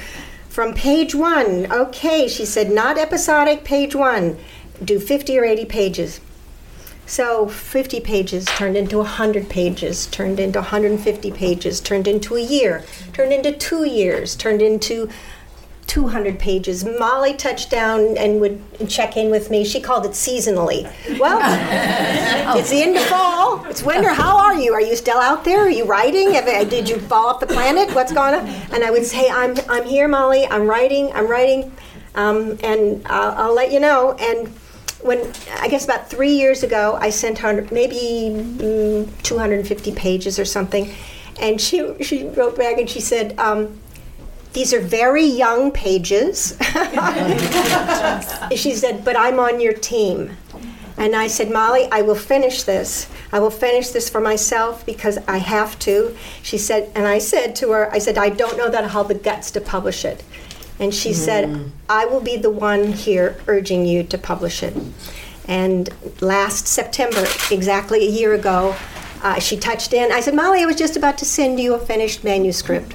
from 0.48 0.74
page 0.74 1.14
one. 1.14 1.70
Okay, 1.70 2.26
she 2.26 2.44
said, 2.44 2.70
not 2.70 2.98
episodic, 2.98 3.64
page 3.64 3.94
one. 3.94 4.38
Do 4.84 4.98
50 4.98 5.38
or 5.38 5.44
80 5.44 5.64
pages. 5.66 6.20
So 7.06 7.46
50 7.48 8.00
pages 8.00 8.46
turned 8.46 8.76
into 8.76 8.98
100 8.98 9.48
pages, 9.48 10.06
turned 10.06 10.40
into 10.40 10.60
150 10.60 11.30
pages, 11.32 11.80
turned 11.80 12.08
into 12.08 12.36
a 12.36 12.40
year, 12.40 12.84
turned 13.12 13.32
into 13.32 13.52
two 13.52 13.84
years, 13.84 14.34
turned 14.34 14.62
into 14.62 15.10
200 15.86 16.38
pages. 16.38 16.84
Molly 16.84 17.34
touched 17.34 17.70
down 17.70 18.16
and 18.16 18.40
would 18.40 18.62
check 18.88 19.16
in 19.16 19.30
with 19.30 19.50
me. 19.50 19.64
She 19.64 19.80
called 19.80 20.06
it 20.06 20.12
seasonally. 20.12 20.84
Well, 21.18 21.38
it's 22.56 22.70
the 22.70 22.82
end 22.82 22.96
of 22.96 23.02
fall. 23.04 23.64
It's 23.66 23.82
winter. 23.82 24.12
How 24.12 24.36
are 24.38 24.54
you? 24.54 24.72
Are 24.72 24.80
you 24.80 24.96
still 24.96 25.18
out 25.18 25.44
there? 25.44 25.60
Are 25.60 25.70
you 25.70 25.84
writing? 25.84 26.32
Did 26.32 26.88
you 26.88 26.98
fall 26.98 27.26
off 27.26 27.40
the 27.40 27.46
planet? 27.46 27.94
What's 27.94 28.12
going 28.12 28.34
on? 28.34 28.46
And 28.72 28.84
I 28.84 28.90
would 28.90 29.04
say, 29.04 29.28
I'm, 29.28 29.56
I'm 29.68 29.84
here, 29.84 30.08
Molly. 30.08 30.46
I'm 30.46 30.66
writing. 30.66 31.12
I'm 31.12 31.28
writing. 31.28 31.72
Um, 32.14 32.58
and 32.62 33.06
I'll, 33.06 33.46
I'll, 33.46 33.54
let 33.54 33.72
you 33.72 33.80
know. 33.80 34.12
And 34.12 34.48
when 35.02 35.32
I 35.60 35.68
guess 35.68 35.84
about 35.84 36.10
three 36.10 36.32
years 36.32 36.62
ago, 36.62 36.98
I 37.00 37.10
sent 37.10 37.38
her 37.38 37.66
maybe 37.70 38.30
mm, 38.30 39.22
250 39.22 39.92
pages 39.92 40.38
or 40.38 40.44
something. 40.44 40.92
And 41.40 41.60
she, 41.60 42.02
she 42.02 42.28
wrote 42.28 42.56
back 42.56 42.78
and 42.78 42.88
she 42.88 43.00
said, 43.00 43.38
um, 43.38 43.78
these 44.52 44.72
are 44.74 44.80
very 44.80 45.24
young 45.24 45.70
pages. 45.70 46.56
she 48.54 48.74
said, 48.74 49.04
But 49.04 49.16
I'm 49.16 49.38
on 49.38 49.60
your 49.60 49.72
team. 49.72 50.36
And 50.98 51.16
I 51.16 51.26
said, 51.26 51.50
Molly, 51.50 51.88
I 51.90 52.02
will 52.02 52.14
finish 52.14 52.62
this. 52.62 53.08
I 53.32 53.40
will 53.40 53.50
finish 53.50 53.88
this 53.88 54.10
for 54.10 54.20
myself 54.20 54.84
because 54.84 55.18
I 55.26 55.38
have 55.38 55.78
to. 55.80 56.14
She 56.42 56.58
said, 56.58 56.92
and 56.94 57.06
I 57.06 57.18
said 57.18 57.56
to 57.56 57.70
her, 57.70 57.90
I 57.90 57.98
said, 57.98 58.18
I 58.18 58.28
don't 58.28 58.58
know 58.58 58.70
that 58.70 58.84
I'll 58.84 58.90
have 58.90 59.08
the 59.08 59.14
guts 59.14 59.50
to 59.52 59.60
publish 59.60 60.04
it. 60.04 60.22
And 60.78 60.94
she 60.94 61.10
mm. 61.10 61.14
said, 61.14 61.72
I 61.88 62.04
will 62.04 62.20
be 62.20 62.36
the 62.36 62.50
one 62.50 62.92
here 62.92 63.36
urging 63.46 63.86
you 63.86 64.02
to 64.04 64.18
publish 64.18 64.62
it. 64.62 64.76
And 65.48 65.88
last 66.20 66.66
September, 66.66 67.24
exactly 67.50 68.06
a 68.06 68.10
year 68.10 68.34
ago, 68.34 68.76
uh, 69.22 69.38
she 69.38 69.56
touched 69.56 69.92
in. 69.92 70.12
I 70.12 70.20
said, 70.20 70.34
Molly, 70.34 70.62
I 70.62 70.66
was 70.66 70.76
just 70.76 70.96
about 70.96 71.16
to 71.18 71.24
send 71.24 71.58
you 71.58 71.74
a 71.74 71.78
finished 71.78 72.22
manuscript. 72.22 72.94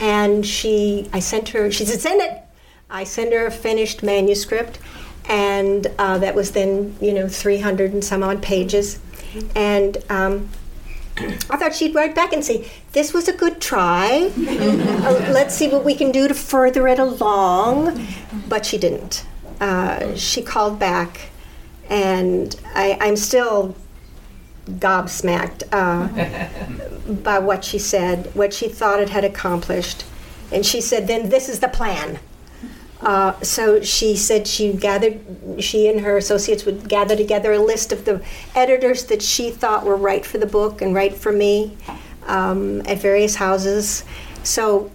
And 0.00 0.44
she, 0.46 1.08
I 1.12 1.20
sent 1.20 1.50
her. 1.50 1.70
She 1.70 1.84
said, 1.84 2.00
"Send 2.00 2.20
it." 2.20 2.42
I 2.90 3.04
sent 3.04 3.32
her 3.32 3.46
a 3.46 3.50
finished 3.50 4.02
manuscript, 4.02 4.78
and 5.28 5.86
uh, 5.98 6.18
that 6.18 6.34
was 6.34 6.52
then 6.52 6.96
you 7.00 7.12
know 7.12 7.28
300 7.28 7.92
and 7.92 8.04
some 8.04 8.22
odd 8.22 8.42
pages, 8.42 9.00
and. 9.54 9.98
Um, 10.08 10.48
I 11.50 11.56
thought 11.56 11.74
she'd 11.74 11.96
write 11.96 12.14
back 12.14 12.32
and 12.32 12.44
say, 12.44 12.70
This 12.92 13.12
was 13.12 13.26
a 13.26 13.32
good 13.32 13.60
try. 13.60 14.30
uh, 14.36 15.30
let's 15.32 15.52
see 15.52 15.68
what 15.68 15.84
we 15.84 15.96
can 15.96 16.12
do 16.12 16.28
to 16.28 16.34
further 16.34 16.86
it 16.86 17.00
along. 17.00 18.06
But 18.48 18.64
she 18.64 18.78
didn't. 18.78 19.26
Uh, 19.60 20.14
she 20.14 20.42
called 20.42 20.78
back, 20.78 21.30
and 21.90 22.54
I, 22.66 22.96
I'm 23.00 23.16
still 23.16 23.74
gobsmacked 24.78 25.62
uh, 25.72 26.08
by 27.22 27.38
what 27.38 27.64
she 27.64 27.78
said, 27.78 28.34
what 28.34 28.52
she 28.52 28.68
thought 28.68 29.00
it 29.00 29.10
had 29.10 29.24
accomplished. 29.24 30.04
And 30.52 30.64
she 30.64 30.80
said, 30.80 31.06
Then 31.06 31.28
this 31.28 31.48
is 31.48 31.60
the 31.60 31.68
plan. 31.68 32.18
Uh, 33.00 33.38
so 33.42 33.80
she 33.80 34.16
said 34.16 34.48
she 34.48 34.72
gathered, 34.72 35.20
she 35.60 35.88
and 35.88 36.00
her 36.00 36.16
associates 36.16 36.64
would 36.64 36.88
gather 36.88 37.14
together 37.14 37.52
a 37.52 37.58
list 37.58 37.92
of 37.92 38.04
the 38.04 38.20
editors 38.56 39.04
that 39.04 39.22
she 39.22 39.50
thought 39.50 39.84
were 39.84 39.96
right 39.96 40.26
for 40.26 40.38
the 40.38 40.46
book 40.46 40.82
and 40.82 40.94
right 40.94 41.14
for 41.14 41.30
me 41.30 41.76
um, 42.26 42.80
at 42.86 42.98
various 42.98 43.36
houses. 43.36 44.04
So 44.42 44.90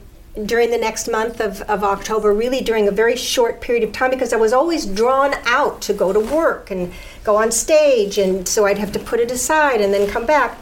during 0.46 0.72
the 0.72 0.78
next 0.78 1.08
month 1.08 1.40
of, 1.40 1.62
of 1.64 1.84
October, 1.84 2.34
really 2.34 2.62
during 2.62 2.88
a 2.88 2.92
very 2.92 3.16
short 3.16 3.62
period 3.62 3.84
of 3.84 3.92
time, 3.92 4.10
because 4.10 4.34
I 4.34 4.38
was 4.38 4.52
always 4.52 4.86
drawn 4.86 5.36
out 5.46 5.82
to 5.84 5.94
go 5.94 6.12
to 6.12 6.20
work 6.20 6.72
and 6.72 6.92
go 7.24 7.36
on 7.36 7.52
stage, 7.52 8.18
and 8.18 8.48
so 8.48 8.66
I'd 8.66 8.80
have 8.80 8.92
to 8.94 9.00
put 9.00 9.20
it 9.20 9.30
aside 9.30 9.80
and 9.80 9.94
then 9.94 10.10
come 10.10 10.26
back. 10.26 10.58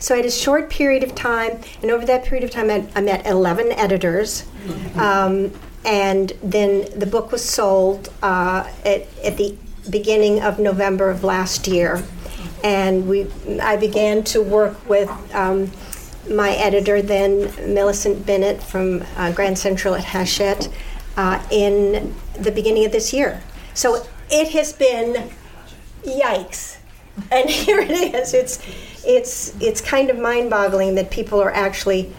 So 0.00 0.14
I 0.14 0.18
had 0.18 0.26
a 0.26 0.30
short 0.30 0.70
period 0.70 1.02
of 1.02 1.14
time, 1.14 1.60
and 1.82 1.90
over 1.90 2.04
that 2.06 2.24
period 2.24 2.44
of 2.44 2.50
time, 2.50 2.70
I, 2.70 2.86
I 2.94 3.00
met 3.00 3.26
11 3.26 3.72
editors. 3.72 4.44
Um, 4.96 5.52
and 5.84 6.32
then 6.42 6.86
the 6.98 7.06
book 7.06 7.32
was 7.32 7.44
sold 7.44 8.12
uh, 8.22 8.68
at, 8.84 9.06
at 9.24 9.36
the 9.36 9.56
beginning 9.90 10.40
of 10.40 10.58
November 10.58 11.08
of 11.08 11.24
last 11.24 11.66
year, 11.66 12.02
and 12.62 13.08
we 13.08 13.26
I 13.60 13.76
began 13.76 14.24
to 14.24 14.42
work 14.42 14.88
with 14.88 15.08
um, 15.34 15.70
my 16.30 16.50
editor 16.50 17.02
then, 17.02 17.52
Millicent 17.72 18.26
Bennett 18.26 18.62
from 18.62 19.04
uh, 19.16 19.32
Grand 19.32 19.58
Central 19.58 19.94
at 19.94 20.04
Hachette, 20.04 20.68
uh, 21.16 21.42
in 21.50 22.14
the 22.38 22.52
beginning 22.52 22.84
of 22.84 22.92
this 22.92 23.12
year. 23.12 23.42
So 23.74 24.06
it 24.30 24.48
has 24.50 24.72
been 24.72 25.30
yikes, 26.04 26.78
and 27.30 27.48
here 27.50 27.80
it 27.80 27.90
is. 27.90 28.34
It's 28.34 28.62
it's 29.04 29.60
it's 29.60 29.80
kind 29.80 30.10
of 30.10 30.18
mind-boggling 30.18 30.94
that 30.96 31.10
people 31.10 31.40
are 31.40 31.52
actually 31.52 32.12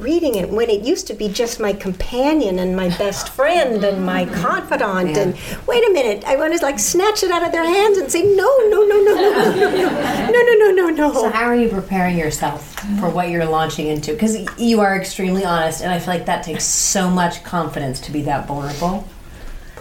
reading 0.00 0.34
it 0.34 0.48
when 0.50 0.70
it 0.70 0.82
used 0.82 1.06
to 1.06 1.14
be 1.14 1.28
just 1.28 1.60
my 1.60 1.72
companion 1.72 2.58
and 2.58 2.76
my 2.76 2.88
best 2.96 3.28
friend 3.28 3.84
and 3.84 4.04
my 4.04 4.24
mm. 4.24 4.34
confidant 4.34 5.10
yeah. 5.10 5.22
and 5.22 5.38
wait 5.66 5.86
a 5.88 5.92
minute 5.92 6.24
i 6.24 6.36
want 6.36 6.56
to 6.56 6.64
like 6.64 6.78
snatch 6.78 7.22
it 7.22 7.30
out 7.30 7.42
of 7.42 7.52
their 7.52 7.64
hands 7.64 7.98
and 7.98 8.10
say 8.10 8.22
no 8.22 8.56
no 8.68 8.82
no 8.84 9.02
no 9.02 9.14
no 9.14 9.54
no 9.54 9.70
no 9.70 10.30
no 10.30 10.42
no 10.42 10.70
no 10.70 10.70
no. 10.70 10.88
No 10.90 11.12
so 11.12 11.30
how 11.30 11.44
are 11.44 11.56
you 11.56 11.68
preparing 11.68 12.16
yourself 12.16 12.74
for 13.00 13.10
what 13.10 13.28
you're 13.28 13.44
launching 13.44 13.88
into? 13.88 14.12
Because 14.12 14.36
you 14.58 14.80
are 14.80 14.96
extremely 14.96 15.44
honest 15.44 15.82
and 15.82 15.92
i 15.92 15.98
feel 15.98 16.14
like 16.14 16.26
that 16.26 16.44
takes 16.44 16.64
so 16.64 17.10
much 17.10 17.42
confidence 17.44 18.00
to 18.00 18.12
be 18.12 18.22
that 18.22 18.46
vulnerable. 18.46 19.06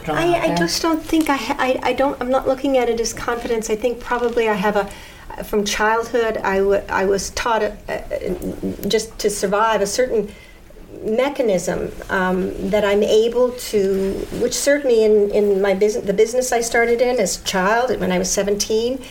I, 0.10 0.52
I, 0.52 0.56
just 0.56 0.82
don't 0.82 1.04
think 1.04 1.30
I, 1.30 1.36
ha- 1.36 1.58
I 1.60 1.80
I 1.84 1.94
don't 1.94 2.20
I'm 2.22 2.30
not 2.30 2.48
looking 2.48 2.78
at 2.78 2.88
it 2.88 2.98
as 3.02 3.12
confidence. 3.12 3.70
I 3.70 3.76
think 3.76 4.00
probably 4.00 4.48
I 4.48 4.54
have 4.54 4.78
a 4.78 4.90
from 5.44 5.65
childhood, 5.65 6.38
I, 6.38 6.58
w- 6.58 6.84
I 6.89 7.06
was 7.06 7.29
taught 7.32 7.63
uh, 7.63 7.74
just 8.88 9.17
to 9.20 9.29
survive 9.29 9.82
a 9.82 9.88
certain 9.88 10.32
mechanism 11.03 11.91
um, 12.10 12.70
that 12.70 12.84
I'm 12.84 13.03
able 13.03 13.51
to, 13.51 14.13
which 14.41 14.53
served 14.53 14.86
me 14.86 15.03
in, 15.03 15.32
in 15.32 15.62
my 15.62 15.74
business, 15.74 16.06
the 16.06 16.13
business 16.13 16.51
I 16.51 16.62
started 16.62 17.01
in 17.01 17.20
as 17.20 17.41
a 17.41 17.44
child 17.44 17.98
when 18.00 18.12
I 18.12 18.17
was 18.17 18.32
17. 18.32 19.03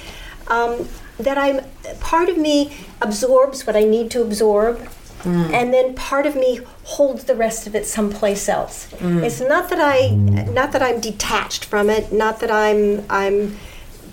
Um, 0.49 0.88
that 1.18 1.38
I'm 1.38 1.61
part 2.00 2.28
of 2.28 2.37
me 2.37 2.76
absorbs 3.00 3.66
what 3.66 3.75
I 3.75 3.85
need 3.85 4.11
to 4.12 4.23
absorb, 4.23 4.78
mm. 5.23 5.52
and 5.52 5.73
then 5.73 5.95
part 5.95 6.26
of 6.26 6.37
me 6.37 6.61
holds 6.85 7.25
the 7.25 7.35
rest 7.35 7.66
of 7.66 7.75
it 7.75 7.87
someplace 7.87 8.49
else. 8.49 8.88
Mm. 8.99 9.25
It's 9.25 9.40
not 9.40 9.71
that 9.71 9.80
I, 9.80 10.11
not 10.11 10.73
that 10.73 10.83
I'm 10.83 11.00
detached 11.00 11.64
from 11.64 11.88
it, 11.88 12.12
not 12.12 12.40
that 12.40 12.50
I'm 12.50 13.04
I'm 13.09 13.56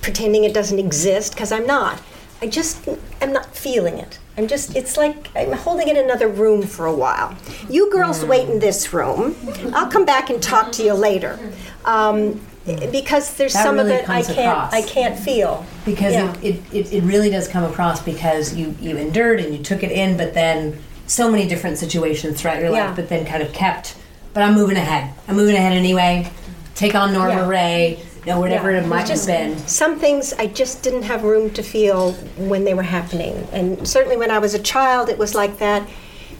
pretending 0.03 0.43
it 0.43 0.53
doesn't 0.53 0.77
exist 0.77 1.33
because 1.33 1.51
I'm 1.51 1.65
not. 1.65 1.99
I 2.41 2.47
just 2.47 2.87
am 3.21 3.33
not 3.33 3.55
feeling 3.55 3.97
it. 3.97 4.19
I'm 4.37 4.47
just, 4.47 4.75
it's 4.75 4.97
like 4.97 5.29
I'm 5.35 5.53
holding 5.53 5.87
in 5.87 5.97
another 5.97 6.27
room 6.27 6.63
for 6.63 6.85
a 6.85 6.93
while. 6.93 7.35
You 7.69 7.91
girls 7.91 8.25
wait 8.25 8.49
in 8.49 8.59
this 8.59 8.91
room. 8.93 9.35
I'll 9.73 9.89
come 9.89 10.05
back 10.05 10.29
and 10.29 10.43
talk 10.43 10.71
to 10.73 10.83
you 10.83 10.93
later. 10.93 11.39
Um, 11.85 12.41
because 12.65 13.35
there's 13.35 13.53
that 13.53 13.63
some 13.63 13.75
really 13.75 13.95
of 13.95 13.99
it 14.01 14.09
I 14.09 14.21
can't 14.23 14.39
across. 14.39 14.73
I 14.73 14.81
can't 14.81 15.17
feel. 15.17 15.65
Because 15.85 16.13
yeah. 16.13 16.35
it, 16.41 16.61
it, 16.73 16.93
it 16.93 17.03
really 17.03 17.29
does 17.29 17.47
come 17.47 17.63
across 17.63 18.01
because 18.01 18.55
you, 18.55 18.75
you 18.79 18.97
endured 18.97 19.39
and 19.39 19.55
you 19.55 19.63
took 19.63 19.83
it 19.83 19.91
in, 19.91 20.17
but 20.17 20.33
then 20.33 20.79
so 21.07 21.29
many 21.31 21.47
different 21.47 21.77
situations 21.77 22.41
throughout 22.41 22.59
your 22.59 22.71
Yeah. 22.71 22.87
life, 22.87 22.95
but 22.95 23.09
then 23.09 23.25
kind 23.25 23.43
of 23.43 23.53
kept, 23.53 23.97
but 24.33 24.43
I'm 24.43 24.55
moving 24.55 24.77
ahead. 24.77 25.13
I'm 25.27 25.35
moving 25.35 25.55
ahead 25.55 25.73
anyway. 25.73 26.29
Take 26.75 26.95
on 26.95 27.13
Norma 27.13 27.35
Yeah. 27.35 27.47
Rae, 27.47 28.03
you 28.25 28.31
know, 28.31 28.39
whatever 28.39 28.71
Yeah. 28.71 28.79
it 28.81 28.87
might 28.87 29.07
Just- 29.07 29.27
have 29.27 29.37
been. 29.37 29.67
Some 29.67 29.99
things 29.99 30.33
I 30.39 30.47
just 30.47 30.81
didn't 30.83 31.03
have 31.03 31.23
room 31.23 31.49
to 31.51 31.63
feel 31.63 32.13
when 32.37 32.63
they 32.63 32.73
were 32.73 32.83
happening. 32.83 33.47
And 33.51 33.87
certainly 33.87 34.17
when 34.17 34.31
I 34.31 34.39
was 34.39 34.53
a 34.53 34.59
child, 34.59 35.09
it 35.09 35.17
was 35.17 35.35
like 35.35 35.59
that 35.59 35.83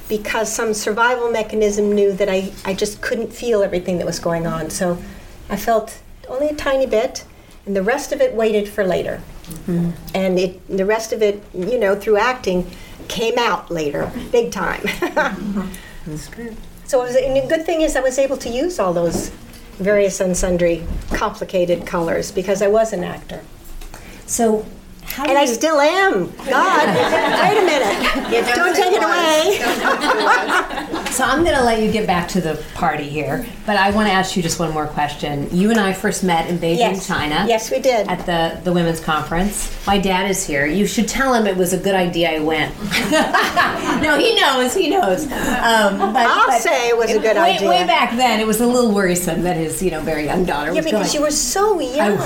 because 0.09 0.51
some 0.51 0.73
survival 0.73 1.29
mechanism 1.31 1.91
knew 1.93 2.11
that 2.13 2.29
I, 2.29 2.51
I 2.65 2.73
just 2.73 3.01
couldn't 3.01 3.33
feel 3.33 3.63
everything 3.63 3.97
that 3.97 4.05
was 4.05 4.19
going 4.19 4.45
on. 4.47 4.69
So 4.69 4.97
I 5.49 5.55
felt 5.55 5.97
only 6.29 6.49
a 6.49 6.53
tiny 6.55 6.85
bit, 6.85 7.23
and 7.65 7.75
the 7.75 7.83
rest 7.83 8.11
of 8.11 8.21
it 8.21 8.33
waited 8.33 8.67
for 8.69 8.83
later. 8.83 9.21
Mm-hmm. 9.67 9.89
And 10.15 10.39
it, 10.39 10.77
the 10.77 10.85
rest 10.85 11.11
of 11.13 11.21
it, 11.21 11.41
you 11.53 11.77
know, 11.79 11.95
through 11.95 12.17
acting, 12.17 12.69
came 13.07 13.37
out 13.37 13.69
later, 13.69 14.11
big 14.31 14.51
time. 14.51 14.81
so 16.85 17.01
it 17.01 17.05
was, 17.07 17.15
and 17.15 17.35
the 17.35 17.45
good 17.47 17.65
thing 17.65 17.81
is 17.81 17.95
I 17.95 18.01
was 18.01 18.17
able 18.17 18.37
to 18.37 18.49
use 18.49 18.79
all 18.79 18.93
those 18.93 19.31
various 19.77 20.19
and 20.19 20.35
sundry 20.35 20.85
complicated 21.11 21.85
colors 21.85 22.31
because 22.31 22.61
I 22.61 22.67
was 22.67 22.93
an 22.93 23.03
actor. 23.03 23.41
So, 24.25 24.65
how 25.03 25.25
And 25.25 25.37
I 25.37 25.45
still 25.45 25.79
am. 25.79 26.31
God, 26.49 26.87
wait 27.43 27.57
a 27.57 27.65
minute. 27.65 28.55
don't 28.55 28.75
take 28.75 28.93
it 28.93 29.03
away. 29.03 29.59
So 31.13 31.23
I'm 31.23 31.43
going 31.43 31.55
to 31.55 31.63
let 31.63 31.79
you 31.83 31.91
get 31.91 32.07
back 32.07 32.27
to 32.29 32.41
the 32.41 32.63
party 32.73 33.07
here, 33.07 33.45
but 33.65 33.77
I 33.77 33.91
want 33.91 34.07
to 34.07 34.13
ask 34.13 34.35
you 34.35 34.43
just 34.43 34.59
one 34.59 34.71
more 34.71 34.87
question. 34.87 35.47
You 35.51 35.69
and 35.69 35.79
I 35.79 35.93
first 35.93 36.23
met 36.23 36.49
in 36.49 36.57
Beijing, 36.57 36.77
Yes. 36.79 37.07
China. 37.07 37.45
Yes, 37.47 37.71
we 37.71 37.79
did. 37.79 38.07
At 38.07 38.25
the, 38.25 38.59
the 38.63 38.73
women's 38.73 38.99
conference. 38.99 39.85
My 39.87 39.97
dad 39.97 40.29
is 40.29 40.45
here. 40.45 40.65
You 40.65 40.85
should 40.85 41.07
tell 41.07 41.33
him 41.33 41.47
it 41.47 41.55
was 41.55 41.71
a 41.71 41.77
good 41.77 41.95
idea 41.95 42.31
I 42.31 42.39
went. 42.39 42.75
no, 44.03 44.17
he 44.17 44.35
knows. 44.35 44.73
He 44.73 44.89
knows. 44.89 45.23
Um, 45.23 46.13
but, 46.13 46.25
I'll 46.27 46.47
but 46.47 46.61
say 46.61 46.89
it 46.89 46.97
was 46.97 47.11
a 47.11 47.19
good 47.19 47.37
way, 47.37 47.55
idea. 47.55 47.69
Way 47.69 47.87
back 47.87 48.15
then, 48.17 48.39
it 48.39 48.47
was 48.47 48.59
a 48.59 48.67
little 48.67 48.93
worrisome 48.93 49.43
that 49.43 49.55
his 49.55 49.81
you 49.81 49.91
know 49.91 50.01
very 50.01 50.25
young 50.25 50.45
daughter 50.45 50.71
was. 50.71 50.77
Yeah, 50.77 50.83
because 50.83 51.13
going. 51.13 51.15
you 51.15 51.21
were 51.21 51.31
so 51.31 51.79
young. 51.79 52.17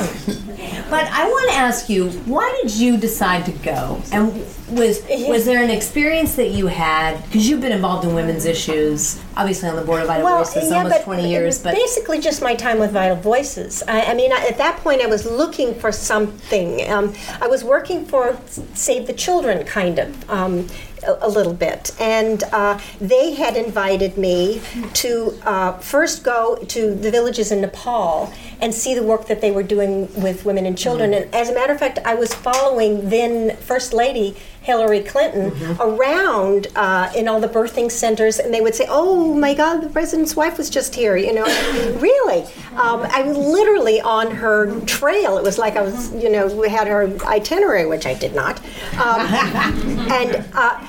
But 0.90 1.06
I 1.12 1.28
want 1.30 1.52
to 1.52 1.56
ask 1.58 1.90
you, 1.90 2.10
why 2.26 2.60
did 2.62 2.74
you 2.74 2.98
decide 2.98 3.46
to 3.46 3.52
go? 3.52 4.02
And 4.12 4.34
was 4.70 5.02
was 5.28 5.46
there 5.46 5.64
an 5.64 5.70
experience 5.70 6.36
that 6.36 6.50
you 6.50 6.68
had 6.68 7.24
because 7.26 7.48
you've 7.50 7.62
been 7.62 7.72
involved 7.72 8.06
in 8.08 8.16
women's 8.16 8.46
issues, 8.46 9.22
obviously 9.36 9.70
on 9.70 9.76
the 9.76 9.82
board 9.82 10.02
of 10.02 10.08
Vital 10.08 10.28
Voices 10.28 10.72
almost 10.72 11.04
twenty 11.04 11.27
years, 11.30 11.62
but 11.62 11.76
basically 11.76 12.20
just 12.20 12.42
my 12.42 12.56
time 12.56 12.80
with 12.80 12.92
Vital 12.92 13.18
Voices. 13.18 13.84
I, 13.88 14.02
I 14.02 14.14
mean, 14.14 14.32
I, 14.32 14.46
at 14.48 14.58
that 14.58 14.78
point, 14.78 15.02
I 15.02 15.08
was 15.08 15.26
looking 15.26 15.76
for 15.76 15.92
something. 15.92 16.90
Um, 16.90 17.14
I 17.42 17.48
was 17.48 17.64
working 17.64 18.06
for 18.06 18.38
Save 18.74 19.08
the 19.08 19.14
Children, 19.14 19.66
kind 19.66 20.00
of. 20.00 20.30
Um, 20.30 20.68
a, 21.04 21.18
a 21.22 21.30
little 21.30 21.54
bit, 21.54 21.96
and 22.00 22.44
uh, 22.52 22.80
they 23.00 23.34
had 23.36 23.56
invited 23.56 24.18
me 24.18 24.62
to 24.94 25.38
uh, 25.44 25.74
first 25.74 26.24
go 26.24 26.56
to 26.56 26.96
the 26.96 27.12
villages 27.12 27.52
in 27.52 27.62
Nepal 27.62 28.34
and 28.62 28.74
see 28.74 28.96
the 28.96 29.04
work 29.04 29.28
that 29.28 29.42
they 29.42 29.52
were 29.52 29.64
doing 29.64 30.12
with 30.22 30.46
women 30.46 30.66
and 30.66 30.78
children. 30.78 31.14
And 31.14 31.34
as 31.34 31.50
a 31.50 31.54
matter 31.54 31.74
of 31.74 31.80
fact, 31.80 32.00
I 32.06 32.16
was 32.16 32.34
following 32.34 33.10
then 33.10 33.56
First 33.58 33.94
Lady 33.94 34.36
Hillary 34.68 35.00
Clinton 35.00 35.54
around 35.80 36.68
uh, 36.76 37.10
in 37.16 37.30
all 37.30 37.40
the 37.40 37.48
birthing 37.48 37.90
centers, 37.90 38.38
and 38.38 38.54
they 38.54 38.60
would 38.60 38.76
say, 38.76 38.86
"Oh 38.90 39.34
my 39.34 39.54
God, 39.54 39.78
the 39.78 39.88
president's 39.88 40.36
wife 40.36 40.58
was 40.58 40.70
just 40.70 40.94
here." 40.94 41.16
You 41.16 41.34
know, 41.34 41.46
really. 42.02 42.44
Um, 42.76 43.00
I 43.18 43.22
was 43.24 43.38
literally 43.38 44.02
on 44.02 44.30
her 44.30 44.78
trail. 44.82 45.38
It 45.38 45.44
was 45.44 45.58
like 45.58 45.78
I 45.78 45.82
was, 45.84 46.14
you 46.14 46.30
know, 46.30 46.48
we 46.48 46.68
had 46.68 46.86
her 46.88 47.08
itinerary, 47.26 47.86
which 47.86 48.06
I 48.06 48.14
did 48.14 48.36
not, 48.36 48.60
um, 49.00 49.22
and. 50.12 50.46
Uh, 50.54 50.86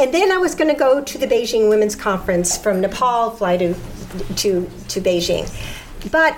and 0.00 0.14
then 0.14 0.30
I 0.30 0.36
was 0.36 0.54
going 0.54 0.72
to 0.72 0.78
go 0.78 1.02
to 1.02 1.18
the 1.18 1.26
Beijing 1.26 1.68
Women's 1.68 1.96
Conference 1.96 2.56
from 2.56 2.80
Nepal, 2.80 3.32
fly 3.32 3.56
to 3.56 3.74
to 4.36 4.70
to 4.90 5.00
Beijing, 5.00 5.44
but 6.12 6.36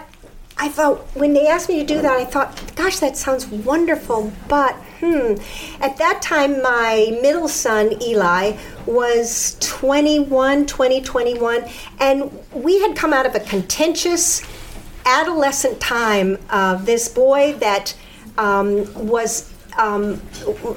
I 0.56 0.68
thought 0.70 0.98
when 1.14 1.34
they 1.34 1.46
asked 1.46 1.68
me 1.68 1.78
to 1.78 1.84
do 1.84 2.00
that, 2.00 2.12
I 2.12 2.24
thought, 2.24 2.74
gosh, 2.74 3.00
that 3.00 3.18
sounds 3.18 3.46
wonderful, 3.46 4.32
but 4.48 4.74
hmm. 5.00 5.34
At 5.82 5.96
that 5.96 6.22
time, 6.22 6.62
my 6.62 7.18
middle 7.22 7.48
son, 7.48 8.00
Eli, 8.02 8.56
was 8.86 9.56
21, 9.60 10.66
20, 10.66 11.00
21, 11.00 11.64
and 11.98 12.44
we 12.52 12.80
had 12.80 12.96
come 12.96 13.12
out 13.12 13.26
of 13.26 13.34
a 13.34 13.40
contentious 13.40 14.42
adolescent 15.06 15.80
time 15.80 16.38
of 16.50 16.86
this 16.86 17.08
boy 17.08 17.54
that 17.54 17.96
um, 18.38 18.92
was 19.08 19.52
um, 19.78 20.20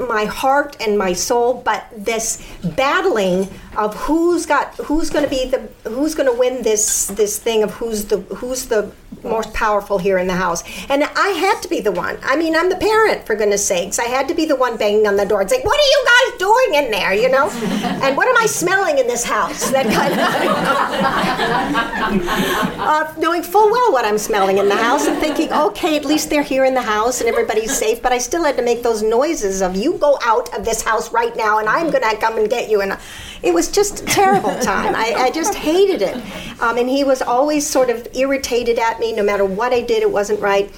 my 0.10 0.26
heart 0.26 0.78
and 0.80 0.98
my 0.98 1.14
soul, 1.14 1.62
but 1.66 1.86
this 1.96 2.46
battling 2.76 3.50
of 3.78 3.96
who's 3.96 4.46
got 4.46 4.74
who's 4.76 5.10
going 5.10 5.24
to 5.24 5.30
be 5.30 5.50
the 5.50 5.90
who's 5.90 6.16
going 6.16 6.32
to 6.32 6.38
win 6.38 6.64
this 6.64 7.08
this 7.08 7.40
thing 7.40 7.64
of 7.64 7.72
who's 7.72 8.06
the 8.06 8.18
who's 8.36 8.68
the 8.68 8.92
most 9.24 9.54
powerful 9.54 9.98
here 9.98 10.18
in 10.18 10.28
the 10.28 10.36
house. 10.36 10.64
And 10.90 11.04
I 11.04 11.30
had 11.30 11.62
to 11.62 11.70
be 11.70 11.82
the 11.82 11.92
one. 11.92 12.18
I 12.24 12.36
mean, 12.36 12.56
I'm 12.56 12.70
the 12.70 12.76
parent, 12.76 13.26
for 13.26 13.36
goodness 13.36 13.66
sakes. 13.66 14.00
I 14.00 14.06
had 14.06 14.28
to 14.28 14.34
be 14.34 14.46
the 14.46 14.56
one 14.56 14.78
banging 14.78 15.08
on 15.08 15.16
the 15.16 15.26
door 15.26 15.42
and 15.42 15.50
saying, 15.50 15.64
What 15.64 15.80
are 15.80 15.82
you 15.82 16.06
guys 16.06 16.38
doing 16.40 16.76
in 16.84 16.92
there? 16.92 17.14
You 17.14 17.30
know? 17.30 17.50
and 18.04 18.18
what 18.18 18.28
am 18.28 18.38
I 18.38 18.46
smelling 18.46 19.00
in 19.00 19.08
this 19.08 19.24
house? 19.24 19.72
That 19.72 19.86
kind 19.86 20.14
of. 20.14 20.20
uh, 22.80 23.14
knowing 23.18 23.44
full 23.44 23.72
well 23.72 23.92
what 23.92 24.06
I'm 24.06 24.18
smelling 24.18 24.58
in 24.58 24.70
the 24.70 24.76
house 24.76 25.08
and 25.08 25.20
thinking, 25.20 25.52
Okay, 25.52 25.96
at 25.96 26.06
least 26.06 26.30
they're 26.30 26.44
here 26.44 26.66
in 26.66 26.74
the 26.74 26.82
house 26.82 27.22
and 27.22 27.30
everybody's 27.30 27.76
safe. 27.76 28.02
But 28.02 28.12
I 28.12 28.18
still 28.18 28.44
had 28.44 28.58
to 28.58 28.64
make 28.64 28.84
those 28.84 29.02
noises 29.02 29.62
of, 29.62 29.76
You 29.76 29.98
go 29.98 30.18
out 30.24 30.54
of 30.58 30.66
this 30.66 30.82
house 30.82 31.12
right 31.12 31.36
now 31.36 31.60
and 31.60 31.70
I'm 31.70 31.92
going 31.92 32.04
to 32.04 32.18
come 32.18 32.38
and 32.38 32.50
get 32.50 32.70
you. 32.70 32.82
And 32.82 32.98
it 33.44 33.54
was 33.54 33.70
just 33.70 34.02
a 34.02 34.06
terrible 34.06 34.58
time. 34.60 34.96
I, 34.96 35.14
I 35.18 35.32
just 35.32 35.54
hated 35.54 36.02
it. 36.02 36.16
Um, 36.62 36.78
and 36.78 36.90
he 36.90 37.04
was 37.04 37.22
always 37.22 37.68
sort 37.68 37.90
of 37.90 38.08
irritated 38.14 38.80
at 38.80 39.00
me 39.00 39.14
no 39.14 39.24
matter 39.24 39.44
what 39.46 39.74
I 39.74 39.82
did, 39.82 40.02
it 40.02 40.12
wasn't 40.12 40.40
right. 40.40 40.74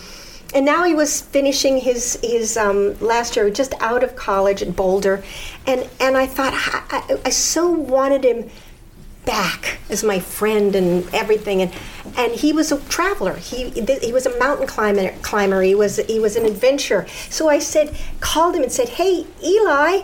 And 0.54 0.66
now 0.66 0.84
he 0.84 0.96
was 0.96 1.22
finishing 1.22 1.78
his 1.78 2.18
his 2.24 2.56
um, 2.56 2.98
last 3.00 3.36
year, 3.36 3.50
just 3.50 3.74
out 3.82 4.04
of 4.04 4.16
college 4.16 4.62
at 4.62 4.76
Boulder, 4.76 5.24
and 5.68 5.90
and 6.00 6.16
I 6.16 6.28
thought 6.28 6.54
I, 6.56 7.18
I 7.26 7.30
so 7.30 7.70
wanted 7.70 8.24
him 8.24 8.50
back 9.26 9.80
as 9.90 10.04
my 10.04 10.20
friend 10.20 10.76
and 10.76 11.12
everything 11.14 11.60
and 11.62 11.74
and 12.16 12.32
he 12.34 12.54
was 12.54 12.72
a 12.72 12.80
traveler 12.82 13.34
he 13.34 13.72
he 13.72 14.14
was 14.14 14.28
a 14.28 14.38
mountain 14.38 14.68
climber 14.68 15.12
climber 15.24 15.64
he 15.64 15.74
was 15.74 15.98
he 16.06 16.20
was 16.20 16.36
an 16.36 16.46
adventurer 16.46 17.08
so 17.32 17.50
I 17.50 17.58
said 17.58 17.98
called 18.20 18.56
him 18.56 18.62
and 18.62 18.72
said 18.72 18.90
hey 18.90 19.26
Eli 19.44 20.04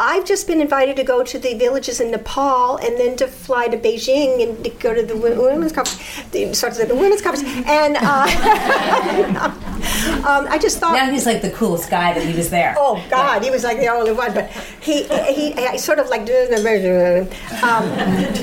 I've 0.00 0.24
just 0.24 0.46
been 0.46 0.60
invited 0.60 0.94
to 0.96 1.02
go 1.02 1.24
to 1.24 1.38
the 1.40 1.54
villages 1.54 2.00
in 2.00 2.12
Nepal 2.12 2.76
and 2.76 2.96
then 2.96 3.16
to 3.16 3.26
fly 3.26 3.66
to 3.66 3.76
Beijing 3.76 4.40
and 4.40 4.62
to 4.62 4.70
go 4.70 4.94
to 4.94 5.02
the 5.02 5.16
women's 5.16 5.72
conference. 5.72 6.56
Sorry, 6.56 6.84
the 6.84 6.94
women's 6.94 7.20
conference. 7.20 7.66
And 7.66 7.96
uh, 7.96 8.00
um, 10.24 10.46
I 10.48 10.56
just 10.60 10.78
thought. 10.78 10.92
Now 10.92 11.10
he's 11.10 11.26
like 11.26 11.42
the 11.42 11.50
coolest 11.50 11.90
guy 11.90 12.14
that 12.14 12.24
he 12.24 12.36
was 12.36 12.48
there. 12.48 12.76
Oh 12.78 13.04
God, 13.10 13.42
he 13.42 13.50
was 13.50 13.64
like 13.64 13.78
the 13.78 13.88
only 13.88 14.12
one. 14.12 14.32
But 14.32 14.50
he 14.80 15.02
he, 15.02 15.52
he 15.52 15.78
sort 15.78 15.98
of 15.98 16.08
like 16.08 16.24
um, 17.62 17.84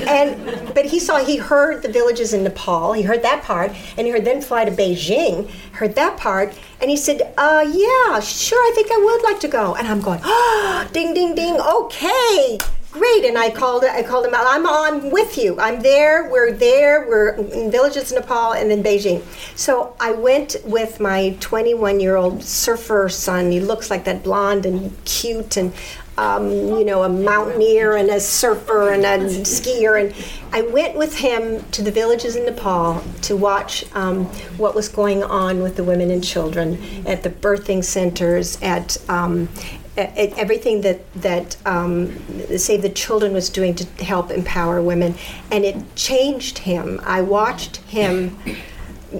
and 0.08 0.74
but 0.74 0.84
he 0.84 1.00
saw 1.00 1.24
he 1.24 1.36
heard 1.36 1.82
the 1.82 1.88
villages 1.88 2.34
in 2.34 2.44
Nepal. 2.44 2.92
He 2.92 3.02
heard 3.02 3.22
that 3.22 3.42
part, 3.42 3.72
and 3.96 4.06
he 4.06 4.12
heard 4.12 4.26
then 4.26 4.42
fly 4.42 4.66
to 4.66 4.70
Beijing. 4.70 5.48
Heard 5.72 5.94
that 5.94 6.18
part, 6.18 6.52
and 6.80 6.90
he 6.90 6.96
said, 6.96 7.32
uh, 7.36 7.64
"Yeah, 7.66 8.20
sure, 8.20 8.58
I 8.58 8.72
think 8.74 8.90
I 8.90 8.98
would 8.98 9.22
like 9.22 9.40
to 9.40 9.48
go." 9.48 9.74
And 9.74 9.88
I'm 9.88 10.00
going, 10.00 10.20
oh, 10.24 10.88
ding, 10.92 11.14
ding, 11.14 11.34
ding. 11.34 11.58
Okay, 11.58 12.58
great. 12.90 13.24
And 13.24 13.38
I 13.38 13.50
called 13.50 13.84
I 13.84 14.02
called 14.02 14.26
him 14.26 14.34
out. 14.34 14.46
I'm 14.46 14.66
on 14.66 15.10
with 15.10 15.38
you. 15.38 15.58
I'm 15.58 15.80
there. 15.80 16.30
We're 16.30 16.52
there. 16.52 17.06
We're 17.08 17.30
in 17.30 17.70
villages 17.70 18.12
in 18.12 18.18
Nepal 18.18 18.52
and 18.52 18.70
then 18.70 18.82
Beijing. 18.82 19.22
So 19.56 19.94
I 20.00 20.12
went 20.12 20.56
with 20.64 21.00
my 21.00 21.36
21 21.40 22.00
year 22.00 22.16
old 22.16 22.42
surfer 22.42 23.08
son. 23.08 23.50
He 23.50 23.60
looks 23.60 23.90
like 23.90 24.04
that 24.04 24.22
blonde 24.22 24.66
and 24.66 24.92
cute 25.04 25.56
and. 25.56 25.72
Um, 26.18 26.50
you 26.50 26.84
know, 26.84 27.02
a 27.02 27.10
mountaineer 27.10 27.94
and 27.94 28.08
a 28.08 28.20
surfer 28.20 28.90
and 28.90 29.04
a 29.04 29.18
skier. 29.44 30.00
And 30.00 30.14
I 30.50 30.62
went 30.62 30.96
with 30.96 31.18
him 31.18 31.62
to 31.72 31.82
the 31.82 31.90
villages 31.90 32.36
in 32.36 32.46
Nepal 32.46 33.02
to 33.22 33.36
watch 33.36 33.84
um, 33.94 34.24
what 34.56 34.74
was 34.74 34.88
going 34.88 35.22
on 35.22 35.62
with 35.62 35.76
the 35.76 35.84
women 35.84 36.10
and 36.10 36.24
children 36.24 36.78
at 37.06 37.22
the 37.22 37.28
birthing 37.28 37.84
centers, 37.84 38.58
at 38.62 38.96
um, 39.10 39.50
everything 39.96 40.82
that 40.82 41.00
that 41.14 41.56
um, 41.66 42.16
Save 42.56 42.82
the 42.82 42.88
Children 42.88 43.32
was 43.32 43.48
doing 43.48 43.74
to 43.74 44.04
help 44.04 44.30
empower 44.30 44.82
women, 44.82 45.14
and 45.50 45.64
it 45.64 45.76
changed 45.96 46.58
him. 46.58 47.00
I 47.04 47.22
watched 47.22 47.76
him, 47.88 48.36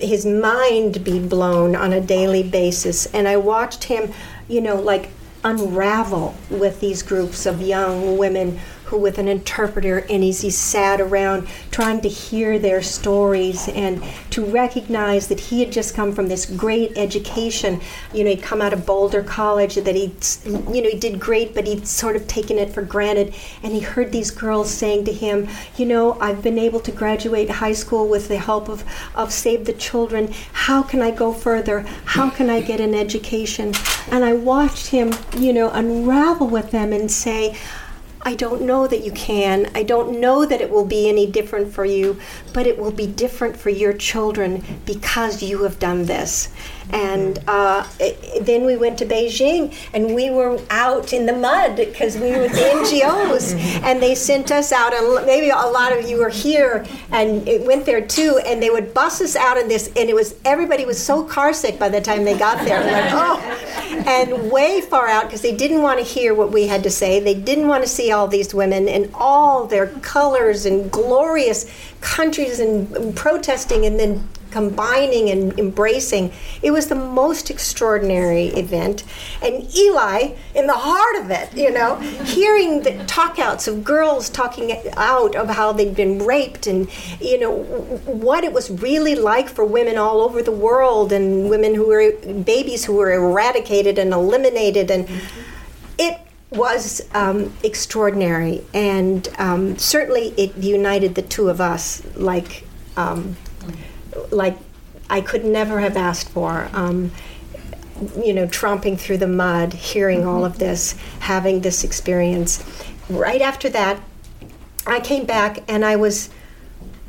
his 0.01 0.27
mind 0.27 1.05
be 1.05 1.19
blown 1.19 1.75
on 1.77 1.93
a 1.93 2.01
daily 2.01 2.43
basis, 2.43 3.07
and 3.07 3.27
I 3.27 3.37
watched 3.37 3.85
him, 3.85 4.13
you 4.49 4.61
know, 4.61 4.77
like 4.77 5.11
unravel 5.47 6.35
with 6.51 6.81
these 6.81 7.03
groups 7.05 7.47
of 7.47 7.63
young 7.63 8.19
women 8.19 8.59
who 8.87 8.97
with 8.97 9.19
an 9.19 9.27
interpreter 9.27 9.99
and 10.09 10.23
as 10.23 10.43
he 10.43 10.51
sat 10.51 11.01
around 11.01 11.47
trying 11.73 12.01
to 12.01 12.09
hear 12.09 12.57
their 12.59 12.81
stories 12.81 13.69
and 13.69 14.03
to 14.31 14.45
recognize 14.45 15.27
that 15.27 15.41
he 15.41 15.61
had 15.61 15.73
just 15.73 15.95
come 15.95 16.13
from 16.13 16.29
this 16.29 16.47
great 16.47 16.97
education. 16.97 17.81
You 18.15 18.25
know 18.25 18.31
he'd 18.31 18.43
come 18.43 18.63
out 18.63 18.73
of 18.73 18.87
boulder 18.87 19.25
college 19.25 19.75
that 19.75 19.95
he 19.97 20.15
you 20.73 20.83
know 20.83 20.89
he 20.89 20.99
did 20.99 21.19
great 21.19 21.53
but 21.53 21.67
he'd 21.67 21.87
sort 21.87 22.15
of 22.15 22.29
taken 22.29 22.59
it 22.59 22.73
for 22.73 22.83
granted. 22.83 23.35
And 23.63 23.73
he 23.73 23.81
heard 23.81 24.13
these 24.13 24.31
girls 24.31 24.71
saying 24.71 25.05
to 25.07 25.13
him 25.13 25.49
you 25.77 25.87
know 25.87 26.19
i've 26.21 26.43
been 26.43 26.59
able 26.59 26.81
to 26.81 26.93
graduate 26.93 27.51
high 27.51 27.73
school 27.73 28.07
with 28.09 28.29
the 28.29 28.39
help 28.39 28.69
of, 28.69 28.85
of 29.17 29.33
save 29.33 29.65
the 29.65 29.73
children. 29.73 30.33
How 30.53 30.83
can 30.83 31.03
i 31.03 31.11
go 31.11 31.33
further? 31.33 31.81
How 32.05 32.31
can 32.31 32.49
i 32.49 32.61
get 32.61 32.81
an 32.81 32.95
education? 32.95 33.75
And 34.13 34.25
i 34.25 34.33
watched 34.33 34.87
him 34.89 35.13
you 35.37 35.53
know 35.53 35.71
unravel 35.71 36.47
with 36.47 36.71
them 36.71 36.93
and 36.93 37.11
say 37.11 37.57
I 38.27 38.35
don't 38.35 38.63
know 38.63 38.89
that 38.89 39.05
you 39.05 39.13
can. 39.13 39.71
I 39.73 39.85
don't 39.85 40.19
know 40.19 40.45
that 40.45 40.61
it 40.61 40.69
will 40.69 40.85
be 40.85 41.09
any 41.09 41.29
different 41.31 41.73
for 41.73 41.85
you, 41.85 42.19
but 42.53 42.67
it 42.67 42.77
will 42.77 42.91
be 42.91 43.07
different 43.07 43.57
for 43.57 43.71
your 43.71 43.93
children 43.93 44.65
because 44.85 45.45
you 45.45 45.63
have 45.63 45.79
done 45.79 46.07
this. 46.07 46.49
And 46.91 47.39
uh, 47.47 47.87
it, 47.99 48.45
then 48.45 48.65
we 48.65 48.77
went 48.77 48.99
to 48.99 49.07
Beijing 49.07 49.75
and 49.93 50.15
we 50.15 50.31
were 50.31 50.61
out 50.71 51.13
in 51.13 51.27
the 51.27 51.33
mud 51.33 51.77
because 51.77 52.17
we 52.17 52.31
were 52.31 52.41
with 52.41 52.53
the 52.53 52.59
NGOs 52.59 53.55
and 53.83 54.03
they 54.03 54.15
sent 54.15 54.51
us 54.51 54.73
out. 54.73 54.95
And 54.95 55.27
maybe 55.27 55.51
a 55.51 55.57
lot 55.57 55.97
of 55.97 56.09
you 56.09 56.19
were 56.19 56.29
here 56.29 56.85
and 57.11 57.47
it 57.49 57.67
went 57.67 57.87
there 57.87 58.01
too. 58.01 58.41
And 58.47 58.63
they 58.63 58.71
would 58.71 58.95
bus 58.95 59.21
us 59.21 59.37
out 59.37 59.59
in 59.59 59.69
this, 59.69 59.89
and 59.97 60.09
it 60.09 60.15
was 60.15 60.37
everybody 60.45 60.85
was 60.85 61.03
so 61.03 61.25
car 61.25 61.53
sick 61.53 61.79
by 61.79 61.89
the 61.89 62.01
time 62.01 62.25
they 62.25 62.39
got 62.39 62.65
there. 62.65 62.81
Like, 62.81 63.13
oh, 63.13 63.57
and 64.07 64.51
way 64.51 64.81
far 64.81 65.09
out 65.09 65.25
because 65.25 65.43
they 65.43 65.55
didn't 65.55 65.83
want 65.83 65.99
to 65.99 66.05
hear 66.05 66.35
what 66.35 66.53
we 66.53 66.67
had 66.67 66.83
to 66.85 66.91
say. 66.91 67.21
They 67.21 67.35
didn't 67.35 67.69
want 67.69 67.83
to 67.85 67.89
see 67.89 68.13
all 68.13 68.29
these 68.29 68.55
women 68.55 68.89
in 68.89 69.11
all 69.15 69.67
their 69.67 69.89
colors 69.89 70.67
and 70.67 70.91
glorious 70.91 71.71
countries 72.01 72.61
and, 72.61 72.95
and 72.97 73.17
protesting 73.17 73.85
and 73.85 73.99
then 73.99 74.29
combining 74.57 75.29
and 75.29 75.59
embracing. 75.59 76.33
It 76.63 76.71
was 76.71 76.87
the 76.87 76.95
most 76.95 77.51
extraordinary 77.51 78.47
event. 78.65 79.05
And 79.43 79.55
Eli, 79.77 80.33
in 80.55 80.67
the 80.67 80.81
heart 80.89 81.17
of 81.23 81.31
it, 81.31 81.55
you 81.55 81.71
know, 81.71 81.97
hearing 82.25 82.81
the 82.83 82.93
talkouts 83.05 83.69
of 83.69 83.85
girls 83.85 84.31
talking 84.31 84.75
out 84.97 85.37
of 85.37 85.51
how 85.51 85.73
they'd 85.73 85.95
been 85.95 86.21
raped 86.21 86.67
and, 86.67 86.89
you 87.21 87.39
know, 87.39 87.53
what 88.07 88.45
it 88.45 88.53
was 88.55 88.71
really 88.71 89.15
like 89.15 89.51
for 89.51 89.63
women 89.63 89.99
all 89.99 90.23
over 90.23 90.41
the 90.43 90.59
world 90.69 91.13
and 91.13 91.51
women 91.51 91.75
who 91.75 91.89
were 91.89 92.13
babies 92.55 92.87
who 92.87 92.95
were 92.95 93.13
eradicated 93.13 93.99
and 93.99 94.15
eliminated. 94.15 94.91
And 94.91 95.07
it 95.99 96.19
was 96.49 97.07
um, 97.13 97.53
extraordinary. 97.63 98.65
And 98.73 99.29
um, 99.37 99.77
certainly 99.77 100.29
it 100.39 100.57
united 100.57 101.15
the 101.15 101.21
two 101.21 101.51
of 101.51 101.61
us 101.61 102.03
like. 102.17 102.65
Um, 102.97 103.37
like 104.31 104.57
I 105.09 105.21
could 105.21 105.45
never 105.45 105.81
have 105.81 105.97
asked 105.97 106.29
for. 106.29 106.69
Um, 106.73 107.13
you 108.23 108.35
know, 108.35 108.47
tromping 108.47 108.99
through 108.99 109.17
the 109.19 109.27
mud, 109.27 109.73
hearing 109.73 110.21
mm-hmm. 110.21 110.29
all 110.29 110.45
of 110.45 110.59
this, 110.59 110.93
having 111.21 111.63
this 111.63 111.83
experience. 111.83 112.63
Right 113.09 113.41
after 113.41 113.71
that, 113.71 114.01
I 114.87 115.01
came 115.01 115.25
back 115.25 115.61
and 115.69 115.85
I 115.85 115.97
was 115.97 116.29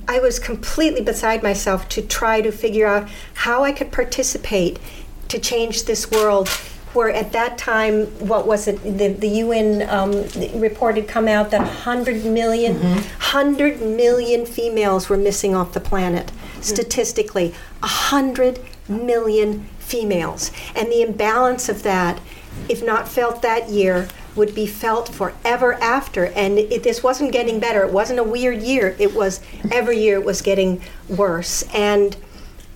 I 0.08 0.20
was 0.20 0.40
completely 0.40 1.02
beside 1.02 1.44
myself 1.44 1.90
to 1.90 2.02
try 2.02 2.40
to 2.40 2.52
figure 2.52 2.88
out 2.88 3.10
how 3.34 3.66
I 3.66 3.74
could 3.74 3.92
participate 3.92 4.80
to 5.28 5.38
change 5.38 5.84
this 5.84 6.10
world 6.10 6.48
where 6.94 7.10
at 7.10 7.34
that 7.34 7.58
time, 7.58 8.06
what 8.26 8.48
was 8.48 8.68
it? 8.68 8.82
The, 8.82 9.10
the 9.10 9.28
UN 9.28 9.88
um, 9.90 10.60
report 10.60 10.96
had 10.96 11.08
come 11.08 11.28
out 11.28 11.52
that 11.52 11.60
100 11.60 12.24
million, 12.26 12.76
mm-hmm. 12.76 12.94
100 12.96 13.82
million 13.82 14.46
females 14.46 15.10
were 15.10 15.18
missing 15.18 15.54
off 15.54 15.74
the 15.74 15.82
planet 15.82 16.32
statistically 16.62 17.50
100 17.80 18.60
million 18.88 19.66
females. 19.80 20.52
And 20.76 20.92
the 20.92 21.02
imbalance 21.02 21.70
of 21.70 21.84
that, 21.84 22.20
if 22.68 22.84
not 22.84 23.08
felt 23.08 23.42
that 23.42 23.70
year, 23.70 24.08
would 24.36 24.54
be 24.54 24.68
felt 24.68 25.10
forever 25.10 25.74
after. 25.76 26.28
And 26.28 26.60
it, 26.60 26.84
this 26.84 27.02
wasn't 27.04 27.32
getting 27.32 27.60
better. 27.60 27.84
It 27.84 27.92
wasn't 27.92 28.20
a 28.20 28.24
weird 28.24 28.62
year. 28.62 28.96
It 29.00 29.16
was 29.16 29.42
every 29.72 30.00
year 30.00 30.20
it 30.20 30.26
was 30.26 30.42
getting 30.42 30.82
worse. 31.10 31.64
And 31.74 32.16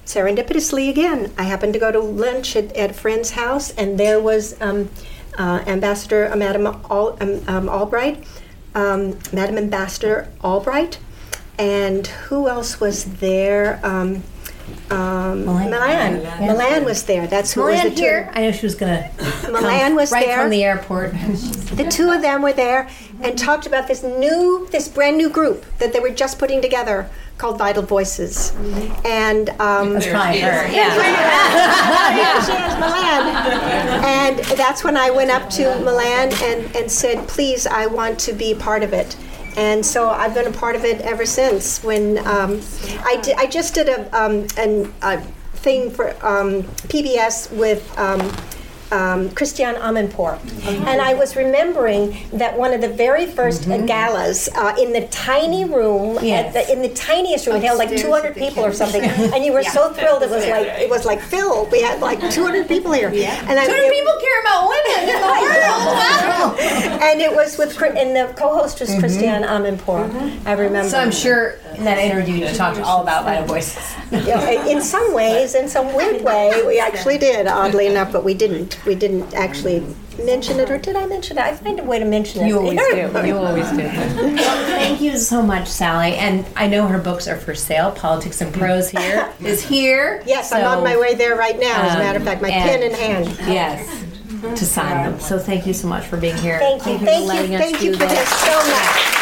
serendipitously 0.06 0.90
again, 0.90 1.32
I 1.38 1.44
happened 1.44 1.74
to 1.74 1.80
go 1.80 1.92
to 1.92 2.00
lunch 2.00 2.56
at, 2.56 2.76
at 2.76 2.92
a 2.92 2.94
friend's 2.94 3.32
house, 3.32 3.72
and 3.72 4.00
there 4.00 4.20
was 4.20 4.60
um, 4.62 4.90
uh, 5.38 5.64
Ambassador 5.68 6.32
uh, 6.32 6.36
Madam 6.36 6.68
Al, 6.68 7.18
um, 7.22 7.42
um, 7.48 7.70
Albright, 7.70 8.24
um, 8.76 9.18
Madam 9.32 9.58
Ambassador 9.58 10.28
Albright, 10.44 11.00
and 11.58 12.06
who 12.08 12.48
else 12.48 12.80
was 12.80 13.06
there? 13.06 13.80
Um, 13.84 14.24
um, 14.90 15.46
Melanne. 15.46 15.70
Melanne. 15.70 16.22
Yeah. 16.22 16.54
Melanne 16.54 16.86
was 16.86 17.04
there. 17.04 17.26
That's 17.28 17.54
who 17.54 17.62
Melanne 17.62 17.84
was 17.86 17.94
the 17.94 17.96
two- 17.98 18.02
here. 18.02 18.30
I 18.34 18.42
know 18.42 18.52
she 18.52 18.66
was 18.66 18.76
gonna. 18.76 19.10
Melanne 19.44 19.96
was 19.96 20.12
right 20.12 20.26
there. 20.26 20.42
from 20.42 20.50
the 20.50 20.64
airport. 20.64 21.12
the 21.12 21.88
two 21.90 22.12
of 22.12 22.22
them 22.22 22.42
were 22.42 22.54
there 22.54 22.90
and 23.22 23.38
talked 23.38 23.66
about 23.66 23.88
this 23.88 24.04
new, 24.04 24.68
this 24.72 24.88
brand 24.88 25.18
new 25.18 25.30
group 25.30 25.66
that 25.78 25.94
they 25.94 26.00
were 26.00 26.10
just 26.10 26.40
putting 26.40 26.62
together 26.62 27.10
called 27.38 27.58
Vital 27.58 27.84
Voices. 27.84 28.54
And 29.06 29.50
um, 29.62 29.94
That's 29.94 30.08
probably 30.08 30.40
her. 30.42 30.68
Yeah. 30.72 30.96
yeah, 30.96 32.46
she 32.46 32.52
has 32.52 32.76
Melanne. 32.76 34.04
And 34.04 34.40
that's 34.58 34.84
when 34.84 34.96
I 34.98 35.10
went 35.10 35.32
up 35.32 35.50
to 35.52 35.64
Melanne 35.64 36.34
and, 36.44 36.76
and 36.76 36.92
said, 36.92 37.28
please, 37.28 37.66
I 37.66 37.86
want 37.88 38.20
to 38.20 38.34
be 38.34 38.54
part 38.54 38.84
of 38.84 38.94
it. 38.94 39.16
And 39.58 39.86
so 39.86 40.10
I've 40.10 40.34
been 40.34 40.48
a 40.48 40.52
part 40.52 40.76
of 40.76 40.86
it 40.86 41.02
ever 41.02 41.26
since. 41.26 41.84
When 41.84 42.18
um, 42.20 42.62
I, 43.04 43.20
di- 43.22 43.34
I 43.34 43.46
just 43.48 43.74
did 43.76 43.90
a, 43.90 44.18
um, 44.18 44.48
an, 44.58 44.94
a 45.02 45.20
thing 45.56 45.92
for 45.92 46.10
um, 46.26 46.64
PBS 46.88 47.52
with 47.56 47.98
um, 48.92 49.30
Christiane 49.32 49.76
Amanpour. 49.76 50.38
And 50.88 51.02
I 51.02 51.14
was 51.14 51.36
remembering 51.36 52.18
that 52.34 52.58
one 52.58 52.74
of 52.74 52.82
the 52.82 52.90
very 52.90 53.26
1st 53.26 53.70
uh, 53.84 53.86
galas 53.86 54.50
uh, 54.56 54.76
in 54.80 54.94
the 54.94 55.08
tiny 55.08 55.66
room, 55.66 56.18
Yes. 56.22 56.56
at 56.56 56.68
the, 56.68 56.74
in 56.74 56.82
the 56.82 56.90
tiniest 56.90 57.48
room, 57.48 57.56
it 57.58 57.64
held 57.64 57.80
like 57.80 57.96
200 57.96 58.36
people 58.36 58.64
or 58.66 58.74
something, 58.74 59.02
and 59.34 59.44
you 59.46 59.54
were 59.54 59.64
so 59.64 59.94
thrilled 59.94 60.24
it 60.24 60.30
was 60.30 60.46
like 60.48 60.68
it 60.68 60.90
was 60.90 61.06
like 61.06 61.22
filled. 61.22 61.72
We 61.72 61.82
had 61.82 62.00
like 62.02 62.20
200 62.32 62.68
people 62.68 62.92
here, 62.92 63.10
and 63.10 63.60
I, 63.60 63.66
200 63.66 63.92
people 63.92 64.14
care 64.20 64.42
about 64.42 64.68
women 64.70 65.00
in 65.02 65.22
the 65.22 65.28
world. 65.32 66.60
And 67.02 67.22
it 67.22 67.34
was 67.36 67.58
with 67.58 67.80
and 67.82 68.16
the 68.16 68.34
co-host 68.38 68.80
was 68.80 68.94
Christiane 69.00 69.44
Amanpour. 69.44 70.46
I 70.46 70.54
remember. 70.54 70.90
So 70.90 70.98
I'm 71.00 71.12
sure 71.12 71.56
in 71.82 71.86
that 71.86 71.98
interview 71.98 72.46
you 72.46 72.54
talked 72.54 72.80
all 72.80 73.02
about 73.02 73.26
Vital 73.26 73.46
Voices. 73.46 73.96
Yeah, 74.12 74.68
in 74.68 74.82
some 74.94 75.14
ways, 75.14 75.56
in 75.56 75.68
some 75.68 75.94
weird 75.96 76.22
way, 76.24 76.64
we 76.66 76.80
actually 76.80 77.18
did. 77.18 77.48
Oddly 77.48 77.88
enough, 77.88 78.12
but 78.12 78.24
we 78.24 78.34
didn't. 78.34 78.84
We 78.86 78.96
didn't 78.96 79.34
actually 79.34 79.84
mention 80.24 80.60
it, 80.60 80.70
or 80.70 80.78
did 80.78 80.96
I 80.96 81.08
mention 81.08 81.38
it? 81.38 81.42
I 81.42 81.56
find 81.56 81.80
a 81.80 81.84
way 81.84 81.98
to 81.98 82.06
mention 82.06 82.44
it. 82.44 82.48
You 82.48 82.60
always 82.60 82.80
do. 82.80 83.12
You 83.32 83.38
always 83.38 83.70
do. 83.72 83.78
Well, 83.78 84.66
thank 84.68 85.02
you 85.02 85.18
so 85.18 85.42
much, 85.42 85.68
Sally. 85.68 86.16
And 86.16 86.46
I 86.56 86.68
know 86.68 86.88
her 86.88 87.00
books 87.00 87.28
are 87.28 87.38
for 87.38 87.56
sale. 87.56 87.92
Politics 87.92 88.42
and 88.42 88.54
Prose 88.54 88.90
here 88.90 89.32
is 89.40 89.64
here. 89.64 90.24
Yes, 90.26 90.52
I'm 90.52 90.66
on 90.66 90.84
my 90.84 90.98
way 90.98 91.16
there 91.16 91.36
right 91.36 91.60
now. 91.60 91.82
As 91.82 91.94
a 91.94 91.98
um, 91.98 92.00
matter 92.00 92.20
of 92.20 92.26
fact, 92.26 92.42
my 92.42 92.50
and- 92.50 92.70
pen 92.70 92.84
in 92.84 92.94
hand. 92.94 93.28
Yes, 93.48 94.60
to 94.60 94.66
sign 94.66 95.12
them. 95.12 95.20
So 95.20 95.40
thank 95.40 95.66
you 95.66 95.74
so 95.74 95.88
much 95.88 96.06
for 96.06 96.18
being 96.18 96.38
here. 96.38 96.60
Thank 96.60 96.86
you, 96.86 97.00
for 97.00 97.06
thank 97.06 97.50
you, 97.50 97.58
thank 97.58 97.82
you 97.82 97.94
for 97.94 98.06
this 98.06 98.30
so 98.30 98.58
much, 98.58 99.21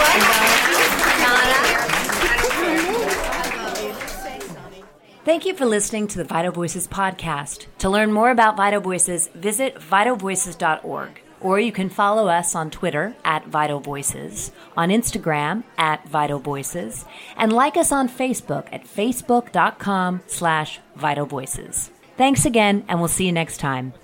Thank 5.23 5.47
you 5.47 5.55
for 5.55 5.67
listening 5.67 6.09
to 6.09 6.19
the 6.19 6.25
Vital 6.25 6.51
Voices 6.51 6.89
podcast. 6.89 7.67
To 7.79 7.89
learn 7.89 8.13
more 8.13 8.31
about 8.31 8.57
Vital 8.57 8.81
Voices, 8.81 9.29
visit 9.29 9.77
vitalvoices.org. 9.77 11.21
Or 11.41 11.61
you 11.61 11.73
can 11.73 11.89
follow 11.89 12.27
us 12.29 12.55
on 12.55 12.71
Twitter 12.71 13.15
at 13.25 13.47
Vital 13.47 13.81
Voices, 13.81 14.51
on 14.77 14.89
Instagram 14.89 15.63
at 15.79 16.07
Vital 16.09 16.39
Voices, 16.39 17.05
and 17.37 17.53
like 17.53 17.77
us 17.77 17.93
on 17.93 18.09
Facebook 18.09 18.67
at 18.73 18.85
facebook.com 18.85 20.23
slash 20.27 20.81
Vital 20.97 21.27
Voices. 21.27 21.91
Thanks 22.17 22.45
again, 22.45 22.85
and 22.89 22.99
we'll 22.99 23.09
see 23.09 23.27
you 23.27 23.33
next 23.33 23.59
time. 23.59 23.95